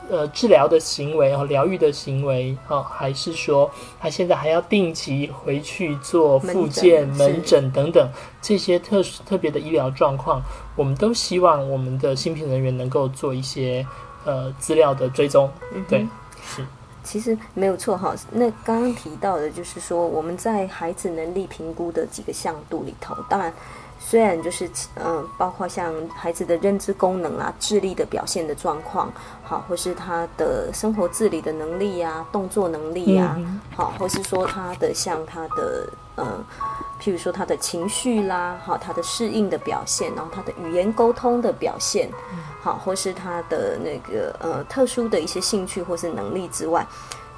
[0.09, 3.69] 呃治疗的行为和，疗愈的行为哦，还是说
[3.99, 8.09] 他现在还要定期回去做复健、门诊等等
[8.41, 10.41] 这些特殊特别的医疗状况，
[10.75, 13.85] 我们都希望我们的新聘人员能够做一些
[14.25, 15.49] 呃资料的追踪。
[15.73, 16.07] 嗯对，
[16.43, 16.65] 是
[17.03, 18.13] 其实没有错哈。
[18.31, 23.51] 那刚刚提到的，就是说我们在孩子能力评估的几个向度里头，当然
[23.99, 29.11] 虽然就是嗯、呃包括像孩子的认知功能啊、智力的表现的状况，
[29.49, 36.45] 好，或是他的生活自理的能力啊、动作能力啊，嗯好，或是说他的像他的呃，
[37.01, 42.11] 譬如说他的情绪啦，好，他的适应的表现，然后他的语言沟通的表现，
[42.61, 46.85] 好，或是他的那个呃特殊的一些兴趣或是能力之外，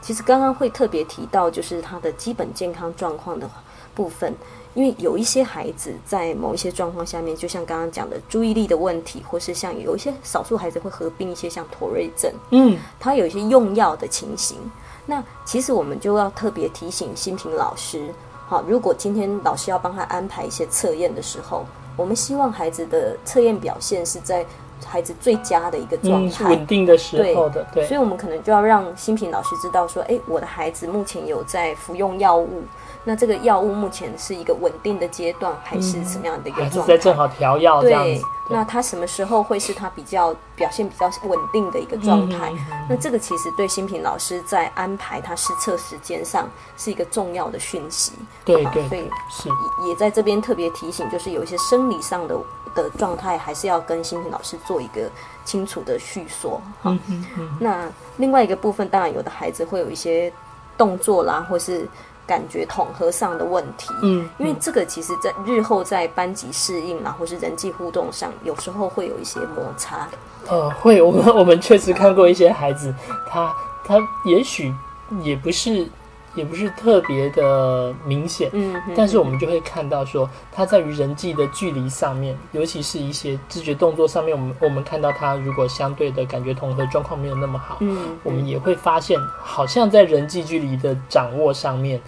[0.02, 3.50] 其实刚刚会特别提到，就是他的基本健康状况的
[3.96, 4.36] 部分，
[4.74, 14.58] 因为有一些孩子在某一些状况下面，就像刚刚讲的注意力的问题，或是像有一些少数孩子会合并一些像妥瑞症，嗯，他有一些用药的情形。
[15.06, 18.14] 那其实我们就要特别提醒新平老师，
[18.48, 21.66] 好，如果今天老师要帮他安排一些测验的时候，
[21.98, 24.46] 我们希望孩子的测验表现是在
[24.86, 26.50] 孩子最佳的一个状态。
[26.50, 32.64] 稳定的时候的，对所以，我们可能就要让新平老师知道说，哎，我的孩子目前有在服用药物，
[33.04, 36.96] 那这个药物目前是一个稳定的阶段，还是什么样的一个状态？
[36.96, 42.52] 在正好调药这样对子，，那他什么时候会是他比较表现比较稳定的一个状态？
[42.52, 46.48] 嗯嗯嗯那这个其实对新品老师在安排他试测时间上
[46.78, 48.12] 是一个重要的讯息。
[48.46, 49.50] 对对所以是，
[49.88, 52.38] 也在这边特别提醒，就是有一些生理上的
[52.76, 55.10] 的状态，还是要跟新品老师做一个
[55.44, 56.62] 清楚的叙说。
[56.82, 57.26] 好，嗯，
[57.60, 60.32] 那另外一个部分，当然有的孩子会有一些
[60.78, 61.88] 动作啦，或是
[62.32, 63.90] 感觉统合上的问题。
[64.04, 70.08] 嗯，因为这个其实，在日后在班级适应啦，或是人际互动上，有时候会有一些摩擦。
[70.48, 72.96] 呃，会，我们我们确实看过一些孩子，
[73.28, 73.54] 他
[73.84, 74.74] 他也许
[75.22, 75.86] 也不是
[76.34, 92.02] 也不是特别的明显，嗯，嗯但是我们就会看到说，他在于人际的距离上面，尤其是一些知觉动作上面，我们我们看到他如果相对的感觉统合状况没有那么好，嗯，我们也会发现，好像在人际距离的掌握上面，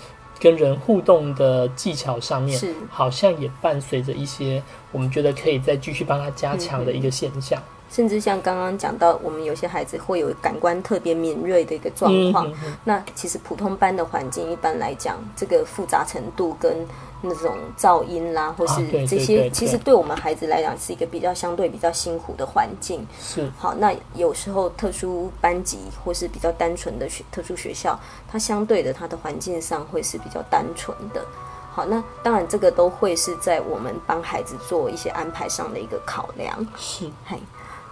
[0.44, 7.58] 跟人互动的技巧上面是，好像也伴随着一些我们觉得可以再继续帮他加强的一个现象。
[7.90, 12.46] 甚至像刚刚讲到，我们有些孩子会有感官特别敏锐的一个状况。
[12.50, 16.86] 嗯嗯那其实普通班的环境一般来讲，这个复杂程度跟
[17.26, 23.08] 那种噪音啦，或是这些，其实对我们孩子来讲是一个比较相对比较辛苦的环境。
[23.18, 27.98] 是，好，那有时候特殊班级或是比较单纯的学特殊学校，
[28.30, 31.26] 它相对的它的环境上会是比较单纯的。
[31.72, 36.68] 好，那当然这个都会是在我们帮孩子做一些安排上的一个考量。
[36.78, 37.40] 是，嘿，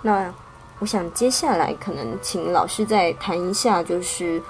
[0.02, 0.32] 那
[0.80, 4.42] 我想接下来可能请老师再谈一下，就是，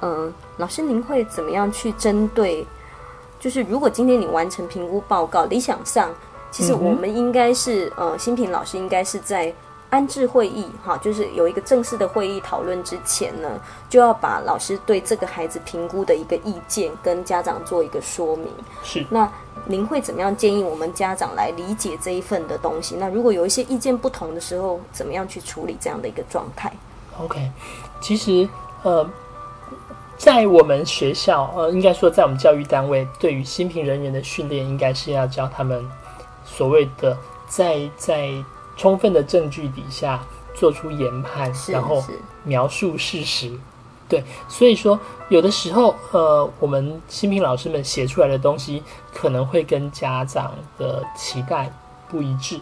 [0.00, 2.66] 呃，老师您会怎么样去针对？
[3.40, 6.10] 就是如果今天你完成评估报告，理想上，
[6.52, 9.52] 其实我们应该是，呃，新平老师应该是在
[9.88, 13.48] 安置会议，哈，就是有一个正式的会议讨论之前呢，
[13.88, 18.48] 就要把老师对这个孩子评估的一个意见跟家长做一个说明。
[18.84, 19.28] 是，那
[19.64, 22.96] 您会怎么样建议我们家长来理解这一份的东西？
[22.96, 26.72] 那如果有一些意见不同的时候，怎么样去处理这样的一个状态
[27.18, 27.50] ？OK，
[28.00, 28.48] 其实
[28.82, 29.04] 呃，
[30.20, 35.82] 在我们学校，呃，应该说在我们教育单位，对于新评人员的训练，应该是要教他们
[36.44, 37.16] 所谓的
[37.48, 38.30] 在在
[38.76, 42.04] 充分的证据底下做出研判，然后
[42.44, 43.50] 描述事实。
[44.10, 45.00] 对，所以说
[45.30, 48.82] 有的时候，呃，我们新评老师们写出来的东西，
[49.14, 51.72] 可能会跟家长的期待
[52.10, 52.58] 不一致。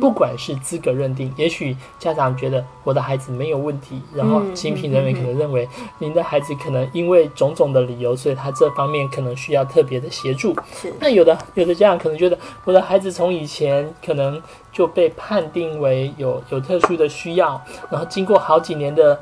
[0.00, 10.54] 不管是资格认定，也许家长觉得我的孩子没有问题，然后嗯新评人员可能认为您的孩子可能因为种种的理由，所以他这方面可能需要特别的协助。
[10.74, 14.40] 是那有的有的家长可能觉得我的孩子从以前可能
[14.70, 19.20] 就被判定为有有特殊的需要，然后经过好几年的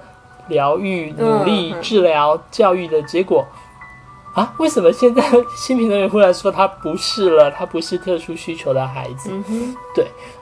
[0.49, 3.47] 疗愈、努力、嗯治疗、教育的结果。
[4.35, 5.23] 啊，为什么现在
[5.57, 7.51] 新评人员忽然说他不是了？
[7.51, 9.31] 他不是特殊需求的孩子？
[9.33, 9.77] 嗯哼，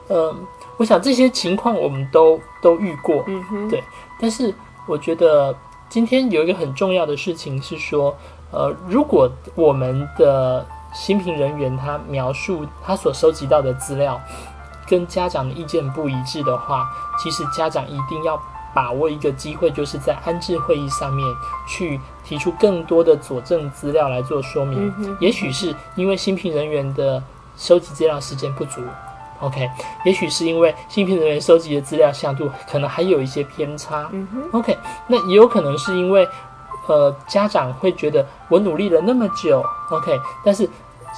[0.09, 3.25] 嗯，我想这些情况我们都都遇过，
[3.71, 3.83] 对
[4.21, 4.55] 但是
[4.87, 5.55] 我觉得
[5.89, 8.15] 今天有一个很重要的事情是说，
[8.51, 14.21] 呃，如果我们的新评人员他描述他所收集到的资料
[14.87, 16.87] 跟家长的意见不一致的话，
[17.19, 18.41] 其实家长一定要
[18.75, 21.27] 把握一个机会，就是在安置会议上面
[21.69, 24.93] 去提出更多的佐证资料来做说明。
[24.99, 27.23] 嗯，也许是因为新聘人员的
[27.57, 28.81] 收集资料时间不足
[29.41, 29.69] ，OK，
[30.05, 34.09] 也许是因为新聘人员收集的资料向度可能还有一些偏差。
[34.13, 36.29] 嗯，，OK，那也有可能是因为
[36.87, 40.69] 呃家长会觉得我努力了那么久，OK，但是。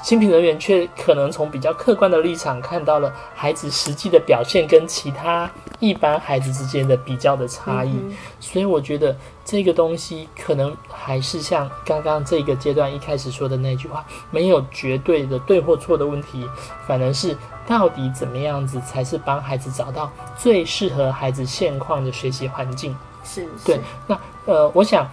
[0.03, 9.15] 新评人员却可能从比较客观的立场看到了孩子实际的表现跟其他一般孩子之间的比较的差异，嗯所以我觉得
[9.45, 16.49] 这个东西可能还是像刚刚这个阶段一开始说的那句话，没有绝对的对或错的问题，
[16.87, 17.37] 反而是
[17.67, 22.97] 到底怎么样子才是帮孩子找到最适合孩子现况的学习环境。
[23.23, 25.07] 是，对是，那呃，我想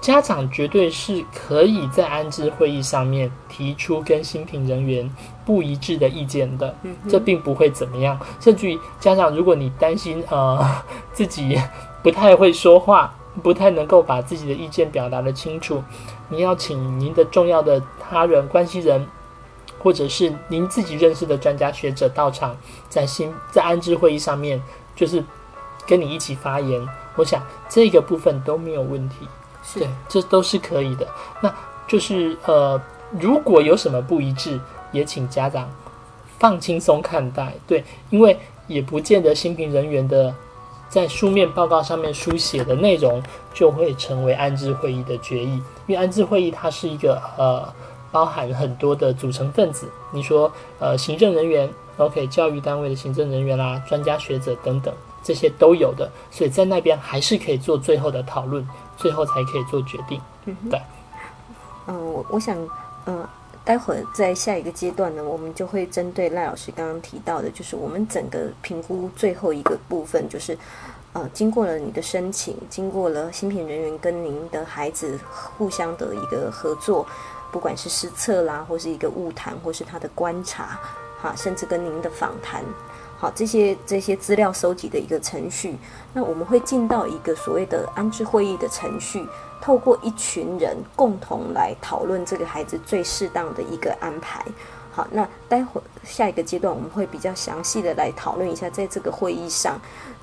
[0.00, 5.08] 家长绝对是可以在安置会议上面提出跟新聘人员
[5.44, 8.18] 不一致的意见的，嗯，这并不会怎么样。
[8.40, 10.66] 甚至于家长，如果你担心呃
[11.12, 11.60] 自己
[12.02, 15.82] 不太会说话不太能够把自己的意见表达的清楚，
[16.30, 19.06] 你要请您的重要的他人关系人，
[19.78, 22.56] 或者是您自己认识的专家学者到场，
[22.88, 24.62] 在新在安置会议上面，
[24.96, 25.22] 就是
[25.86, 26.80] 跟你一起发言。
[27.16, 29.39] 我想这个部分都没有问题，是
[29.74, 31.06] 对，这都是可以的。
[31.40, 31.54] 那
[31.86, 32.80] 就是呃，
[33.18, 34.58] 如果有什么不一致，
[34.92, 35.68] 也请家长
[36.38, 40.34] 放轻松看待，对，因为也不见得新评人员的
[40.88, 47.72] 在书面报告上面书写的内容就会成为安置会议的决议，因为安置会议它是一个呃
[48.10, 54.92] 包含很多的组成分子，你说呃行政人员，OK，教育单位的行政人员啦、专家学者等等。
[55.22, 58.66] 这些都有的，所以在那边还是可以做最后的讨论，
[59.00, 60.20] 最后才可以做决定。
[60.70, 60.80] 对，
[61.86, 62.56] 嗯，我我想，
[63.06, 63.26] 嗯，
[63.64, 70.56] 待会儿在下一个阶段呢，我们就会针对赖老师刚刚提到的，就是我们整个评估最后一个部分，就是
[71.12, 75.18] 呃，经过了你的申请，经过了新品人员跟您的孩子
[75.56, 77.06] 互相的一个合作，
[77.50, 80.78] 不管是实测啦，或是一个误谈，或是他的观察，
[81.20, 82.62] 哈，甚至跟您的访谈。
[83.20, 85.76] 好，这些这些资料收集的一个程序，
[86.14, 89.22] 那我们会进到一个所谓的安置会议的程序，
[89.60, 94.42] 透过一群人共同来讨论这个孩子最适当的一个安排。
[94.90, 99.78] 好，那待会下一个阶段我们会比较详细的来讨论一下，在这个会议上，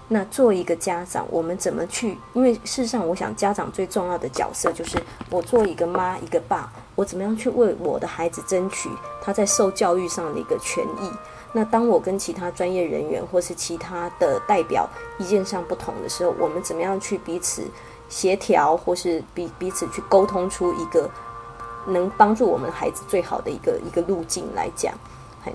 [0.08, 2.18] 那作为一个家长，我们怎么去？
[2.34, 4.98] 因为事实上，我想家长最重要的角色就是
[5.30, 8.90] 我做一个妈一个爸，我怎么样去为我的孩子争取
[9.22, 11.12] 他在受教育上的一个权益。
[11.54, 14.88] 那当我跟其他专业人员或是其他的代表
[15.18, 17.64] 意见上不同的时候，我们怎么样去彼此
[18.10, 21.10] 协调，或是彼彼此去沟通出一个
[21.88, 24.94] 能帮助我们孩子最好的一个一个路径来讲？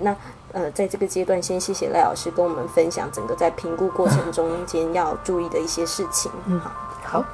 [0.01, 0.16] 那
[0.53, 6.32] 呃，在这个阶段，先谢谢赖老师跟我们分享整个在评估过程中间要注意的一些事情。
[6.47, 6.70] 嗯，好，
[7.05, 7.24] 好。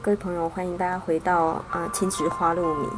[0.00, 2.88] 各位朋友，欢迎大家回到啊亲子花露米。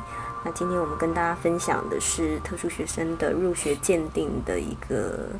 [0.45, 5.31] 那今天我们跟大家分享的是特殊学生的入学鉴定的一个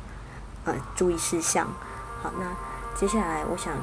[0.63, 1.67] 呃注意事项。
[2.23, 2.51] 好，那
[2.99, 3.75] 接下来我想，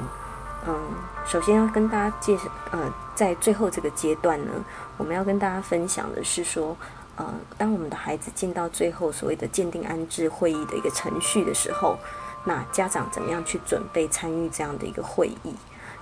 [0.67, 0.77] 嗯，
[1.25, 4.51] 首先要跟大家介绍，呃，在最后这个阶段呢，
[4.97, 6.75] 我们要跟大家分享的是说，
[7.15, 11.97] 呃，当我们的孩子进到最后所谓的鉴定安置会议的一个程序的时候，
[12.43, 15.55] 那家长怎么样去准备参与这样的一个会议？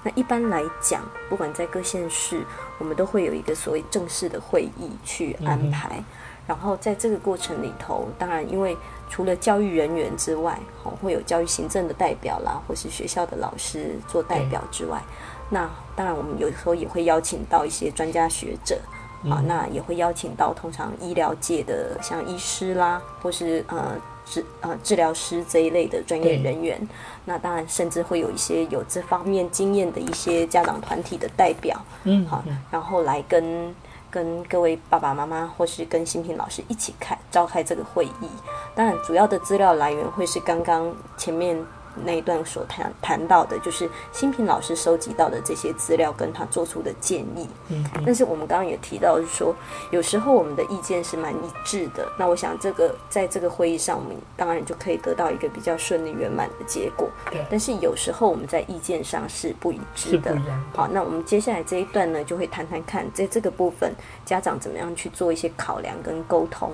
[0.03, 2.43] 那一般来讲，不管在各县市，
[2.79, 6.03] 我们都会有一个所谓正式的会议去安排。
[6.47, 8.75] 然后在这个过程里头，当然因为
[9.09, 15.01] 除了教育人员之外，哦，会有教育行政的代表啦，或是学校的老师做代表之外，
[15.49, 18.81] 那当然我们有时候也会邀请到一些专家学者
[19.29, 23.95] 啊，那也会邀请到通常医疗界的像医师啦，或是呃。
[24.31, 26.79] 治呃治疗师这一类的专业人员，
[27.25, 33.75] 那当然甚至会有一些有这方面经验的一些家长团体的代表，嗯，好，然后来跟
[34.09, 38.29] 跟各位爸爸妈妈或是跟新平老师一起开召开这个会议。
[38.73, 41.63] 当然，主要的资料来源会是刚刚前面。
[42.05, 47.47] 那一段所谈谈到的，就是新平老师收集到的这些资料，跟他做出的建议。
[47.69, 49.55] 嗯，但是我们刚刚也提到，是说
[49.91, 52.07] 有时候我们的意见是蛮一致的。
[52.17, 57.09] 那我想，这个在这个会议上，我们当然就可以得到一个比较顺利圆满的结果。
[57.29, 57.45] 对。
[57.49, 60.35] 但是有时候我们在意见上是不一致的。
[60.73, 63.93] 好，那我们接下来这一段呢，就会谈谈看，在这个部分
[64.25, 66.71] 家长怎么样去做一些考量跟沟通。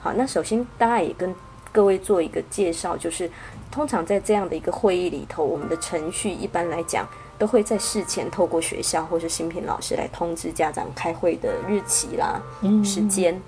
[0.00, 1.34] 好，那首先大家也跟
[1.72, 3.30] 各位做一个介绍，就是。
[3.74, 7.04] 通常在这样的一个会议里头，我们的程序一般来讲
[7.36, 12.40] 都会在事前透过学校或是新品老师来通知家长开会的日期啦、
[12.84, 13.42] 时间。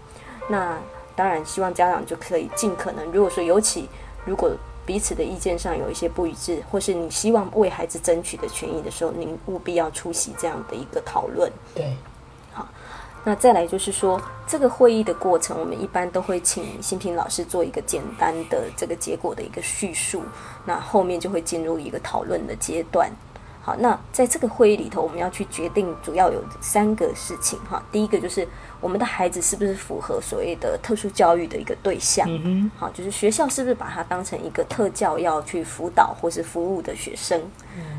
[0.49, 0.77] 那
[1.15, 3.89] 当然希望家长就可以尽可能，如果说尤其
[4.25, 4.51] 如果
[4.85, 11.49] 彼此的意见上有一些不一致，或是你希望为孩子争取的权益的时候，您务必要出席这样的一个讨论。
[11.73, 11.97] 对。
[13.27, 20.23] 那再来就是说，这个会议的过程，我们一般都会请新平老师做一个简单的这个结果的一个叙述。
[20.65, 23.11] 那后面就会进入一个讨论的阶段。
[23.61, 27.83] 好，那在这个会议里头，我们要去决定主要有三个事情哈。
[27.91, 28.47] 第一个就是
[28.81, 37.43] 我们的孩子是不是符合所谓的特殊教育的一个对象，嗯好，就是学校是不是把它当成一个特教要去辅导或是服务的学生。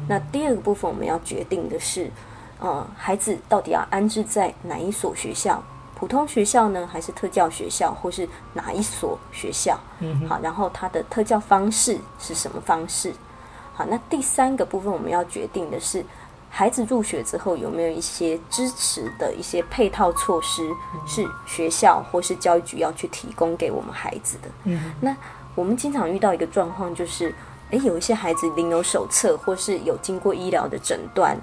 [0.08, 2.10] 那第二个部分我们要决定的是，
[2.60, 5.62] 呃，孩子到底要安置在哪一所学校？
[6.00, 9.80] 普通学校呢，还是特教学校，或是哪一所学校？
[10.00, 13.12] 嗯好，然后它的特教方式是什么方式？
[13.74, 16.06] 好，那第三个部分我们要决定的是，
[16.52, 20.70] 孩子入学之后有没有一些支持的一些配套措施，
[21.08, 24.50] 是学校或是教育局要去提供给我们孩子的。
[24.66, 25.16] 嗯那
[25.56, 27.34] 我们经常遇到一个状况，就是，
[27.72, 31.36] 诶，有一些孩子领有手册，或是有经过医疗的诊断，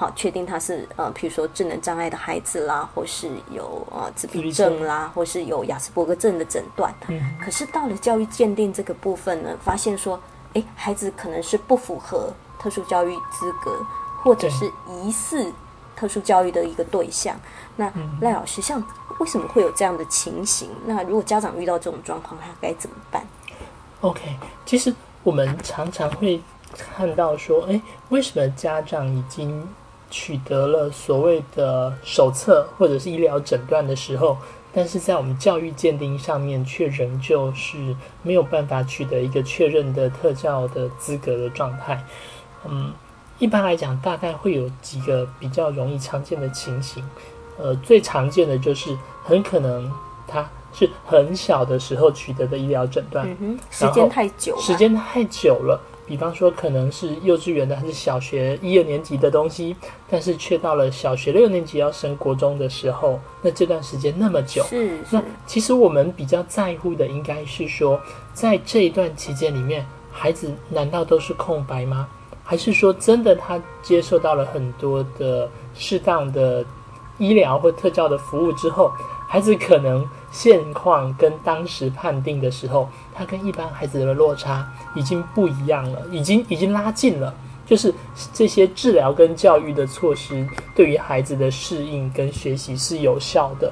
[0.00, 6.90] 好，确定他是呃，譬如说智能障碍的孩子啦，或是有呃自闭症症啦，或是有雅斯伯格症的诊断。
[7.08, 10.18] 嗯可是到了教育鉴定这个部分呢，发现说，
[10.54, 13.84] 诶，孩子可能是不符合特殊教育资格，
[14.22, 15.52] 或者是疑似
[15.94, 17.36] 特殊教育的一个对象。
[17.76, 17.92] 那
[18.22, 18.82] 赖老师，像
[19.18, 20.70] 为什么会有这样的情形？
[20.86, 23.22] 那如果家长遇到这种状况，他该怎么办
[24.00, 24.34] ？OK，
[24.64, 26.40] 其实我们常常会
[26.72, 27.78] 看到说，哎，
[28.08, 29.68] 为什么家长已经
[30.10, 34.36] 取得了所谓的手册或者是医疗诊断的时候，
[34.72, 37.76] 但是在我们教育鉴定上面却仍旧是
[38.22, 42.04] 没有办法取得一个确认的特教的资格的状态？
[42.68, 42.92] 嗯，
[43.38, 47.02] 一般来讲，大概会有几个比较容易常见的情形。
[47.58, 49.90] 呃，最常见的就是很可能
[50.26, 55.80] 他是很小的时候取得的医疗诊断，嗯哼，时间太久了，时间太久了。
[56.10, 59.76] 比方说，可能是幼稚园的还是小学一二年级的东西，
[60.08, 68.00] 但是却到了小学六年级要升国中的时候，那这段时间那么久，是那，其实我们比较在乎的应该是说，
[68.34, 72.08] 在这一段期间里面，孩子难道都是空白吗？
[72.42, 76.64] 还是说真的他接受到了很多的适当的
[77.18, 78.90] 医疗或特教的服务之后，
[79.28, 82.88] 孩子可能现况跟当时判定的时候，
[83.20, 87.34] 他跟一般孩子的落差已经不一样了，已经已经拉近了。
[87.66, 87.92] 就是
[88.32, 93.70] 这些治疗跟教育的措施对于孩子的适应跟学习是有效的，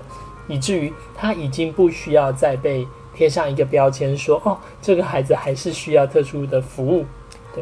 [0.49, 7.07] 以至于他已经不需要再被贴上一个标签说，哦，这个孩子还是需要特殊的服务。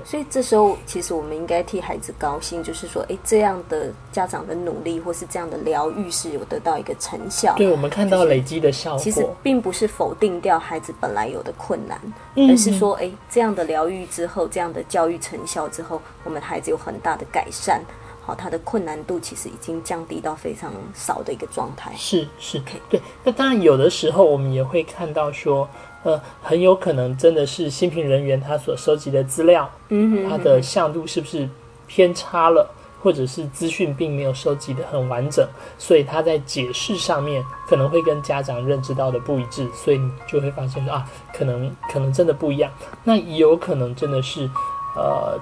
[0.05, 7.55] 所以这时候其实我们应该替孩子高兴，就是说，哎，这样的家长的努力或是这样的疗愈是有得到一个成效。
[7.57, 11.99] 对我们看到累积的效果，其实并不是否定掉孩子本来有的困难，
[12.35, 17.83] 嗯而是说，哎，这样的疗愈之后，这样的教育成效之后，我们孩子有很大的改善。
[18.23, 21.93] 好，他的困难度其实已经降低到非常少的一个状态。
[21.97, 23.01] 是是 OK 对。
[23.23, 25.69] 那当然，有的时候我们也会看到说，
[26.07, 31.49] 呃，很有可能真的是新评人员他所收集的资料，嗯哼它的向度是不是
[31.89, 32.65] 偏差了，
[33.03, 35.45] 或者是资讯并没有收集的很完整，
[35.77, 41.05] 所以他在解释上面可能会跟家长认知到的不一致，所以你就会发现说啊，
[41.35, 42.71] 可能可能真的不一样。
[43.03, 44.49] 那也有可能真的是，
[44.95, 45.37] 呃，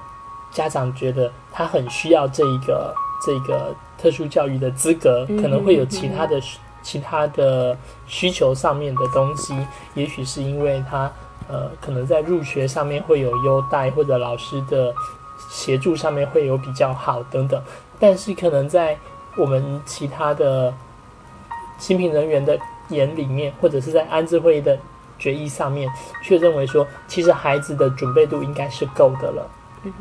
[0.51, 2.91] 家长觉得他很需要这一个
[3.23, 7.75] 这个特殊教育的资格，嗯可能会有其他的需其他的
[8.05, 9.57] 需求上面的东西，
[9.95, 11.11] 也许是因为他
[11.49, 14.93] 呃可能在入学上面会有优待，或者老师的
[15.49, 17.59] 协助上面会有比较好等等，
[17.99, 18.95] 但是可能在
[19.35, 20.71] 我们其他的
[21.79, 22.55] 新评人员的
[22.89, 24.77] 眼里面，或者是在安置会议的
[25.17, 25.89] 决议上面，
[26.23, 29.49] 却认为说，其实孩子的准备度应该是够的了。
[29.83, 29.91] 嗯，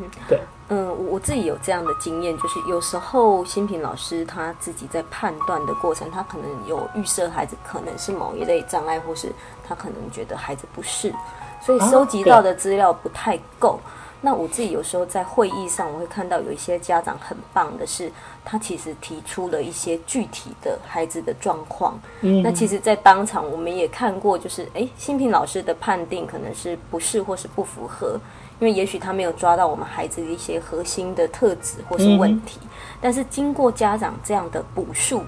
[0.69, 9.33] 我我自己有这样的经验，就是有时候新平老师他自己在判断的过程，他可能有预设孩子可能是某一类障碍，或是
[9.67, 11.13] 他可能觉得孩子不是，
[11.61, 13.79] 所以啊收集到的资料不太够。
[14.21, 18.11] 那我自己有时候在会议上，我会看到有一些家长很棒的是，
[18.43, 22.01] 他其实提出了一些具体的孩子的状况。
[22.23, 28.19] 嗯那其实，在当场我们也看过，就是诶，新平老师的判定可能是不是或是不符合，
[28.61, 32.59] 因为也许他没有抓到我们孩子的一些核心的特质或是问题，
[33.01, 35.23] 但是经过家长这样的补述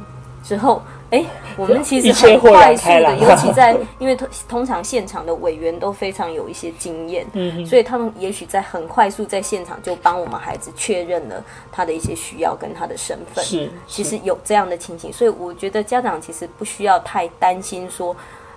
[0.45, 1.27] 之后，诶，
[1.59, 13.45] 我们其实很快速的， 尤其在因为通通常现场的委员都非常有一些经验，嗯所以他们也许在很快速在现场就帮我们孩子确认了他的一些需要跟他的身份。
[13.45, 18.15] 是，其实有这样的情形，所以我觉得家长其实不需要太担心说，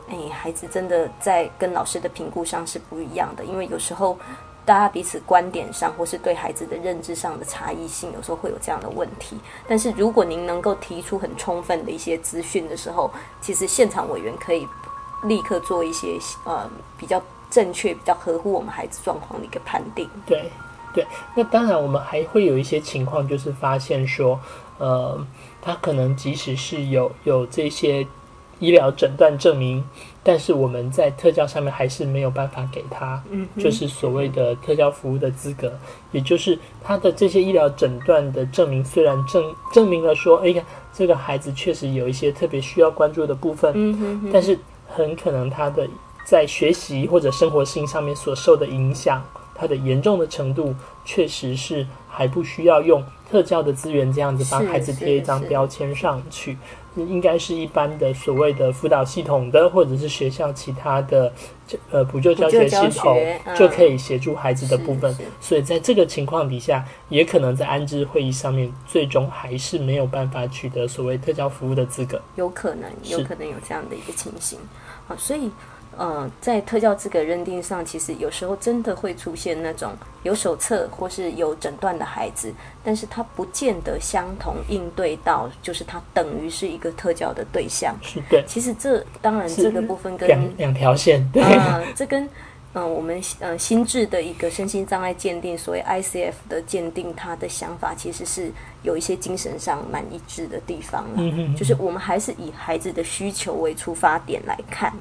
[0.10, 4.16] 哎，孩子真的在跟老师的评估上是不一样的，因为有时候
[4.70, 9.36] 大家彼此观点上或是对孩子的认知上的差异性，有时候会有这样的问题。
[9.68, 13.10] 但是如果您能够提出很充分的一些资讯的时候，
[13.42, 14.68] 其实现场委员可以
[15.24, 20.08] 立刻做一些呃比较正确、比较合乎我们孩子状况的一个判定。
[20.28, 20.52] 对
[20.94, 21.04] 对，
[21.34, 24.40] 那当然我们还会有一些情况，就是发现说，
[24.78, 25.20] 呃，
[25.64, 28.06] 他可能即使是有有这些
[28.60, 29.84] 医疗诊断证明，
[30.24, 35.72] 但是我们在特教上面还是没有办法给他，嗯就是所谓的特教服务的资格，
[36.12, 39.44] 也就是他的这些医疗诊断的证明，虽然证
[39.74, 45.88] 证明了说，哎呀，这个孩子确实有一些特别需要关注的部分，嗯哼哼，但是很可能他的
[46.26, 49.24] 在学习或者生活性上面所受的影响，
[49.56, 56.58] 他的严重的程度，确实是还不需要用特教的资源这样子帮孩子贴一张标签上去。
[56.96, 61.32] 应该是一般的所谓的辅导系统的，或者是学校其他的
[61.92, 65.16] 呃补救教学系统嗯就可以协助孩子的部分。
[65.40, 72.20] 所以在这个情况底下，也可能在安置会议上面，最终还是没有办法取得所谓特教服务的资格。
[72.36, 74.58] 有可能，有可能有这样的一个情形
[75.08, 75.50] 好，所以
[76.00, 79.92] 呃，在特教资格认定上，其实有时候真的会出现那种
[80.24, 87.94] 有手册或是有诊断的孩子，但是他不见得相同应对到，就是他等于是一个特教的对象。
[88.02, 92.24] 是 对，其实这当然这个部分跟两两条线，对，呃，这跟
[92.72, 98.50] 嗯、呃我们呃心智的一个身心障碍鉴定，所谓 ICF 的鉴定，他的想法其实是
[98.84, 101.16] 有一些精神上蛮一致的地方了。
[101.18, 104.94] 嗯哼就是我们还是以孩子的需求为出发点来看。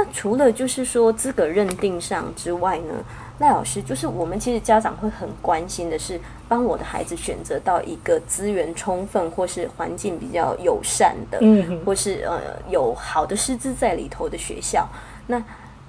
[0.00, 2.94] 那除了就是说资格认定上之外呢，
[3.38, 12.40] 赖老师就是我们其实家长会很关心的是，帮我的孩子选择到一个资源充分或是环境比较友善的，嗯或是呃
[12.70, 14.88] 有好的师资在里头的学校，
[15.26, 15.42] 那。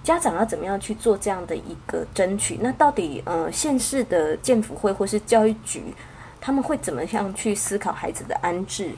[0.03, 2.57] 家长要怎么样去做这样的一个争取？
[2.59, 5.93] 那到底呃县市的建辅会或是教育局，
[6.41, 8.89] 他们会怎么样去思考孩子的安置？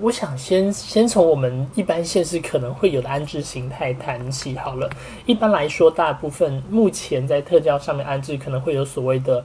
[0.00, 4.88] 我想先先从我们一般现实可能会有的安置形态谈起好了。
[5.26, 9.44] 一般来说，大部分目前在特教上面安置可能会有所谓的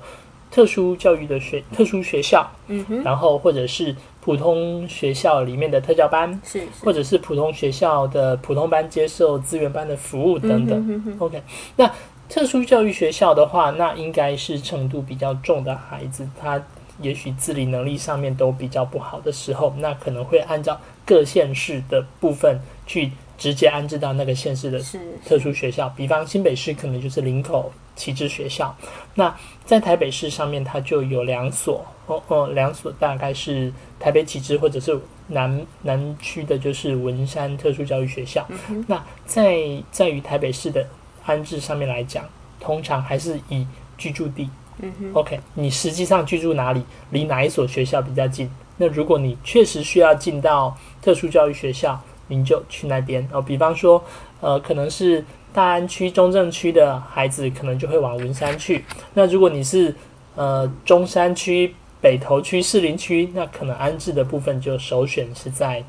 [0.52, 10.80] 特殊教育的学特殊学校，嗯哼，然后或者是普通学校里面的特教班，是或者是普通学校的普通班接受资源班的服务等等。
[10.80, 11.42] 嗯哼哼 OK，
[11.76, 11.92] 那
[12.28, 16.62] 特殊教育学校的话，那应该是程度比较重的孩子，他
[17.02, 24.80] 也许自理能力上面都比较不好的时候，那可能会按照各县市的部分去直接安置到那个县市的
[25.26, 28.76] 特殊学校，比方新北市可能就是林口启智学校，
[29.16, 29.34] 那
[29.66, 38.46] 在台北市上面它就有两所，哦哦，两所大概是台北启智或者是南南区的就是文山特殊教育学校。
[38.88, 40.86] 那在在于台北市的
[41.26, 42.26] 安置上面来讲，
[42.60, 43.66] 通常还是以
[43.98, 44.50] 居住地。
[44.82, 48.50] 嗯哼，OK，你实际上居住哪里，离哪一所学校比较近？
[48.78, 53.42] 那如果你确实需要进到特殊教育学校，你就去那边哦。
[53.42, 54.02] 比方说，
[54.40, 58.86] 呃，可能是大安区、中正区的孩子，可能就会往文山去。
[59.14, 59.94] 那如果你是
[60.36, 65.84] 呃中山区、北投区、士林区，那可能安置的部分就首选是在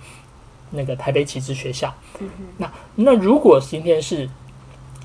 [0.70, 1.95] 那个台北启智学校。
[2.57, 4.28] 那那如果今天是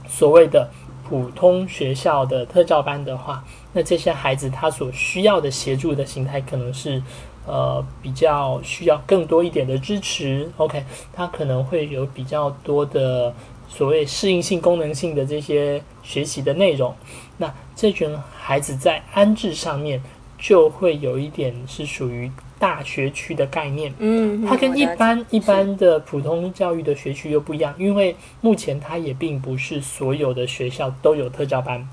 [0.08, 0.72] 所谓的
[1.08, 3.44] 普通学校的特教班的话，
[3.76, 7.04] 那这些孩子他所需要的协助的形态可能是
[7.46, 10.50] 呃比较需要更多一点的支持。
[10.56, 13.34] OK，他可能会有比较多的
[13.68, 16.96] 所谓适应性、功能性的这些学习的内容。
[17.38, 20.02] 那这群孩子在安置上面
[20.40, 23.94] 就会有一点是属于大学区的概念。
[24.00, 31.86] 嗯哼，它跟一般一般的普通教育的学区又不一样，因为目前它也并不是所有的学校都有特教班。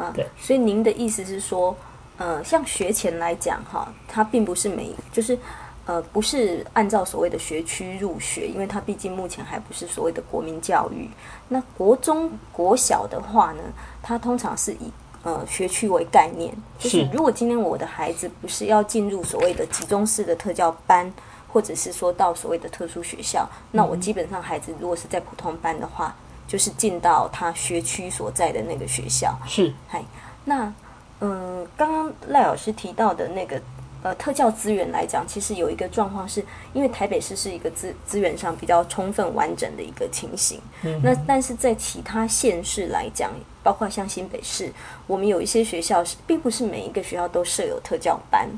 [0.00, 1.76] 啊对，所以您的意思是说，
[2.16, 5.38] 呃，像学前来讲哈，它并不是每就是
[5.86, 11.08] 呃不是按照所谓的学区入学，因为它毕竟目前还不是所谓的国民教育。
[11.48, 13.62] 那国中、国小的话呢，
[14.02, 14.90] 它通常是以
[15.22, 21.12] 呃学区为概念，就是是如果今天我的孩子不是要进入所谓的集中式的特教班。
[21.52, 26.14] 或者是说到所谓的特殊学校，那我基本上孩子如果是在普通班的话，
[26.50, 29.38] 就是进到他学区所在的那个学校。
[29.46, 30.02] 是嗨，
[30.44, 30.74] 那
[31.20, 33.62] 嗯，刚刚赖老师提到的那个
[34.02, 40.60] 呃特教资源来讲，其实有一个状况是，因为台北市是一个资资源上比较充分完整的一个情形。
[40.82, 43.30] 嗯那但是在其他县市来讲，
[43.62, 44.72] 包括像新北市，
[45.06, 48.48] 我们有一些学校是并不是每一个学校都设有特教班。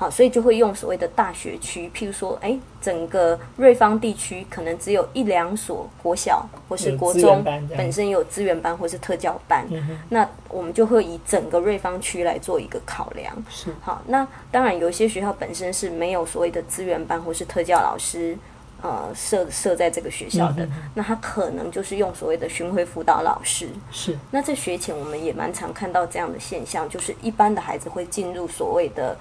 [0.00, 7.44] 好，所以就会用所谓的大学区，譬如说，哎，整个瑞芳地区可能只有一两所国小或是国中
[7.76, 13.30] 本身有资源班或是特教班，嗯那我们就会以整个瑞芳区来做一个考量。
[13.50, 18.34] 是好，那当然有一些学校本身是没有所谓的资源班或是特教老师，
[18.80, 23.68] 呃设设在这个学校的，那他可能就是用所谓的巡回辅导老师。
[23.90, 29.14] 是，那在学前我们也蛮常看到这样的现象，就是一般的孩子会进入所谓的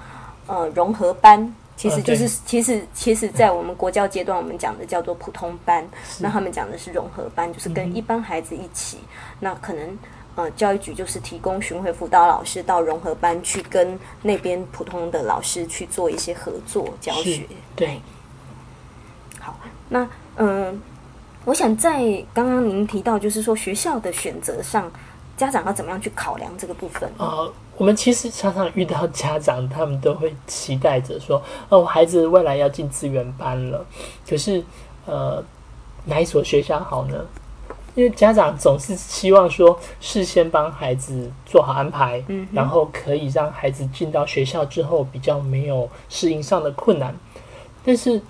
[0.50, 1.56] 呃融合班。
[1.78, 5.88] 其实就是，其实其实，在我们国教阶段，我们讲的叫做普通班，
[6.20, 8.98] 那他们讲的是融合班，就是跟一般孩子一起。
[9.40, 9.98] 那可能
[10.36, 17.48] 呃，教育局就是提供巡回辅导老师到融合班去跟那边普通的老师去做一些合作教学。
[17.78, 18.02] 对。
[19.40, 20.82] 好，那嗯，
[21.46, 22.02] 我想在
[22.34, 24.92] 刚刚您提到，就是说学校的选择上，
[25.40, 27.10] 家长要怎么样去考量这个部分？
[27.18, 33.86] 呃，我们其实常常遇到家长，他们都会期待着说：“哦，孩子未来要进资源班了，
[34.28, 34.62] 可是，
[35.06, 35.42] 呃，
[36.04, 37.26] 哪一所学校好呢？”
[37.96, 47.16] 因为家长总是希望说，事先帮孩子做好安排，嗯，然后可以让孩子进到学校之后比较没有适应上的困难。
[47.84, 48.22] 但是，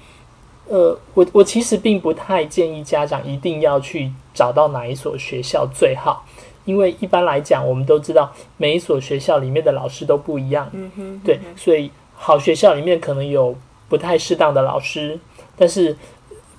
[0.67, 6.23] 呃，我我其实并不太建议家长一定要去找到哪一所学校最好。
[6.69, 13.55] 因为一般来讲，我们都知道每一所学校里面的老师都不一样，嗯哼，对，所以好学校里面可能有
[13.87, 15.19] 不太适当的老师，
[15.57, 15.97] 但是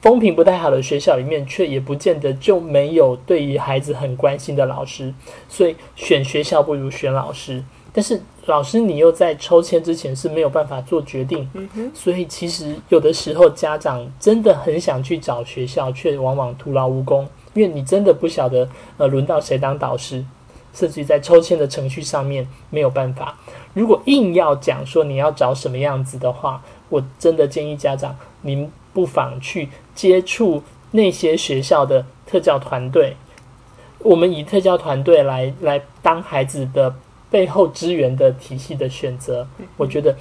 [0.01, 5.15] 风评不太好的学校里面，却也不见得就没有对于孩子很关心的老师。
[5.49, 17.29] 所以选学校不如选老师，但是老师你又在抽签之前是没有办法做决定，嗯哼，所以其实有的时候家长真的很想去找学校，却往往徒劳无功。
[17.55, 20.25] 因为你真的不晓得，呃，轮到谁当导师，
[20.73, 23.37] 甚至在抽签的程序上面没有办法。
[23.75, 33.17] 如果硬要讲说你要找什么样子的话，我真的建议家长，您不妨去接触那些学校的特教团队。
[33.99, 36.95] 我们以特教团队来来当孩子的
[37.31, 39.47] 背后支援的体系的选择，
[39.77, 40.17] 我觉得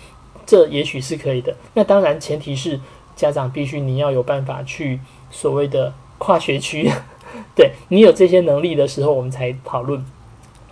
[0.45, 1.55] 这也许是可以的。
[1.73, 2.79] 那当然前提是
[3.15, 4.99] 家长必须你要有办法去
[5.31, 6.91] 所谓的跨学区。
[7.55, 10.03] 对你有这些能力的时候，我们才讨论，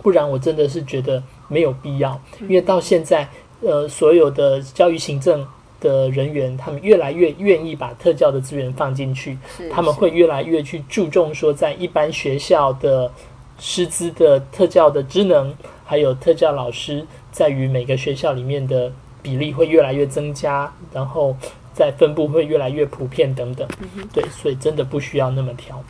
[0.02, 2.20] 不然我真的是觉得没有必要。
[2.40, 3.28] 因为到现在，
[3.60, 5.46] 呃，所有的教育行政
[5.80, 9.38] 的人员，他们越来越愿意把特教的资源放进去，
[9.70, 13.10] 他们会越来越去注重说，在一般学校的
[13.58, 15.52] 师资的特教的职能，
[15.84, 18.92] 还有特教老师在于每个学校里面的
[19.22, 21.36] 比例会越来越增加，然后
[21.72, 23.66] 在分布会越来越普遍等等。
[24.12, 25.82] 对，所以真的不需要那么挑。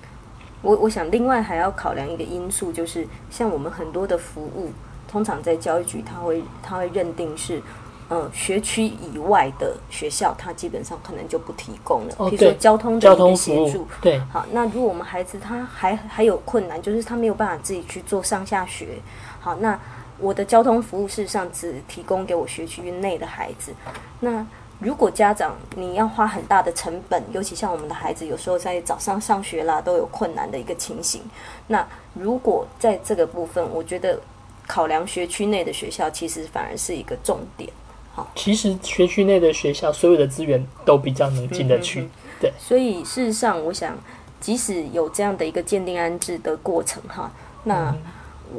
[0.61, 4.71] 我我想，另外还要考量一个因素，就是像我们很多的服务，
[5.07, 7.63] 通常在教育局，他会他会认定是，
[8.09, 12.15] 呃，学区以外的学校，他基本上可能就不提供了。
[12.17, 13.87] 哦，比如说交通的一个协助。
[14.01, 14.19] 对。
[14.33, 18.99] 好，那如果我们孩子他还还有困难，就是他没有办法自己去做上下学。
[19.41, 19.79] 好，那
[20.19, 23.73] 我的交通服务事实上只提供给我学区内的孩子。
[24.19, 24.45] 那
[24.81, 31.21] 如果家长你要花很大的成本，尤其像我们的孩子有时候在早上上学啦都有困难的一个情形，
[31.67, 34.21] 那如果在这个部分，我觉得
[34.69, 37.69] 考量学区内的学校其实反而是一个重点。
[38.15, 42.09] 好，其实学区内的学校所有的资源都比较能进得去。
[42.41, 43.99] 对，所以事实上，我想
[44.41, 47.29] 即使有这样的一个鉴定安置的过程哈，
[47.65, 47.93] 那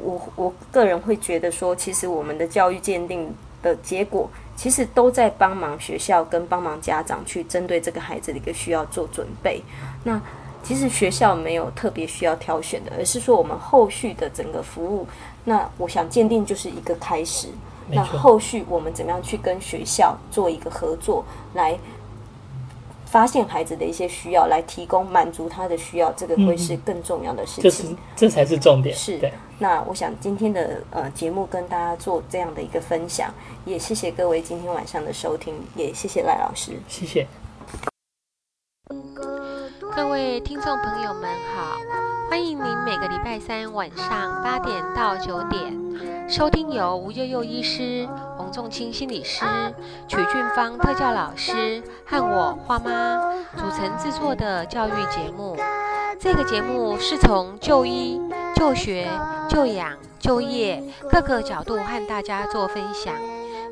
[0.03, 4.30] 我我个人会觉得说，其实我们的教育鉴定的结果。
[4.60, 9.64] 其实都在帮忙学校跟帮忙家长去针对这个孩子的一个需要做准备。
[10.03, 10.22] 那
[10.62, 15.07] 其实学校没有特别需要挑选的，而是说我们后续的整个服务。
[15.45, 17.47] 那我想鉴定就是一个开始。
[17.89, 21.80] 那后续我们怎么样去跟学校做一个合作来？
[23.10, 27.97] 发现孩子的一些需要，来提供满足他的需要，这个会是更重要的事情。
[28.16, 28.95] 这才是重点。
[28.95, 29.20] 是。
[29.57, 33.34] 那我想今天的呃节目跟大家做这样的一个分享，
[33.66, 36.74] 也谢谢各位今天晚上的收听，也谢谢赖老师。
[36.88, 37.28] 谢谢。
[39.95, 41.77] 各位听众朋友们好，
[42.29, 48.07] 欢迎您每个礼拜三晚上八点到九点收听由吴悠悠医师。
[48.37, 49.45] 洪仲清心理师、
[50.07, 53.19] 曲俊芳特教老师和我花妈
[53.55, 55.57] 组成制作的教育节目。
[56.19, 58.21] 这个节目是从就医、
[58.55, 59.07] 就学、
[59.49, 63.13] 就养、就业各个角度和大家做分享，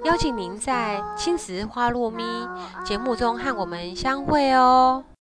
[0.04, 2.24] 邀请您在青石花落咪
[2.84, 5.04] 节目中和我们相会哦。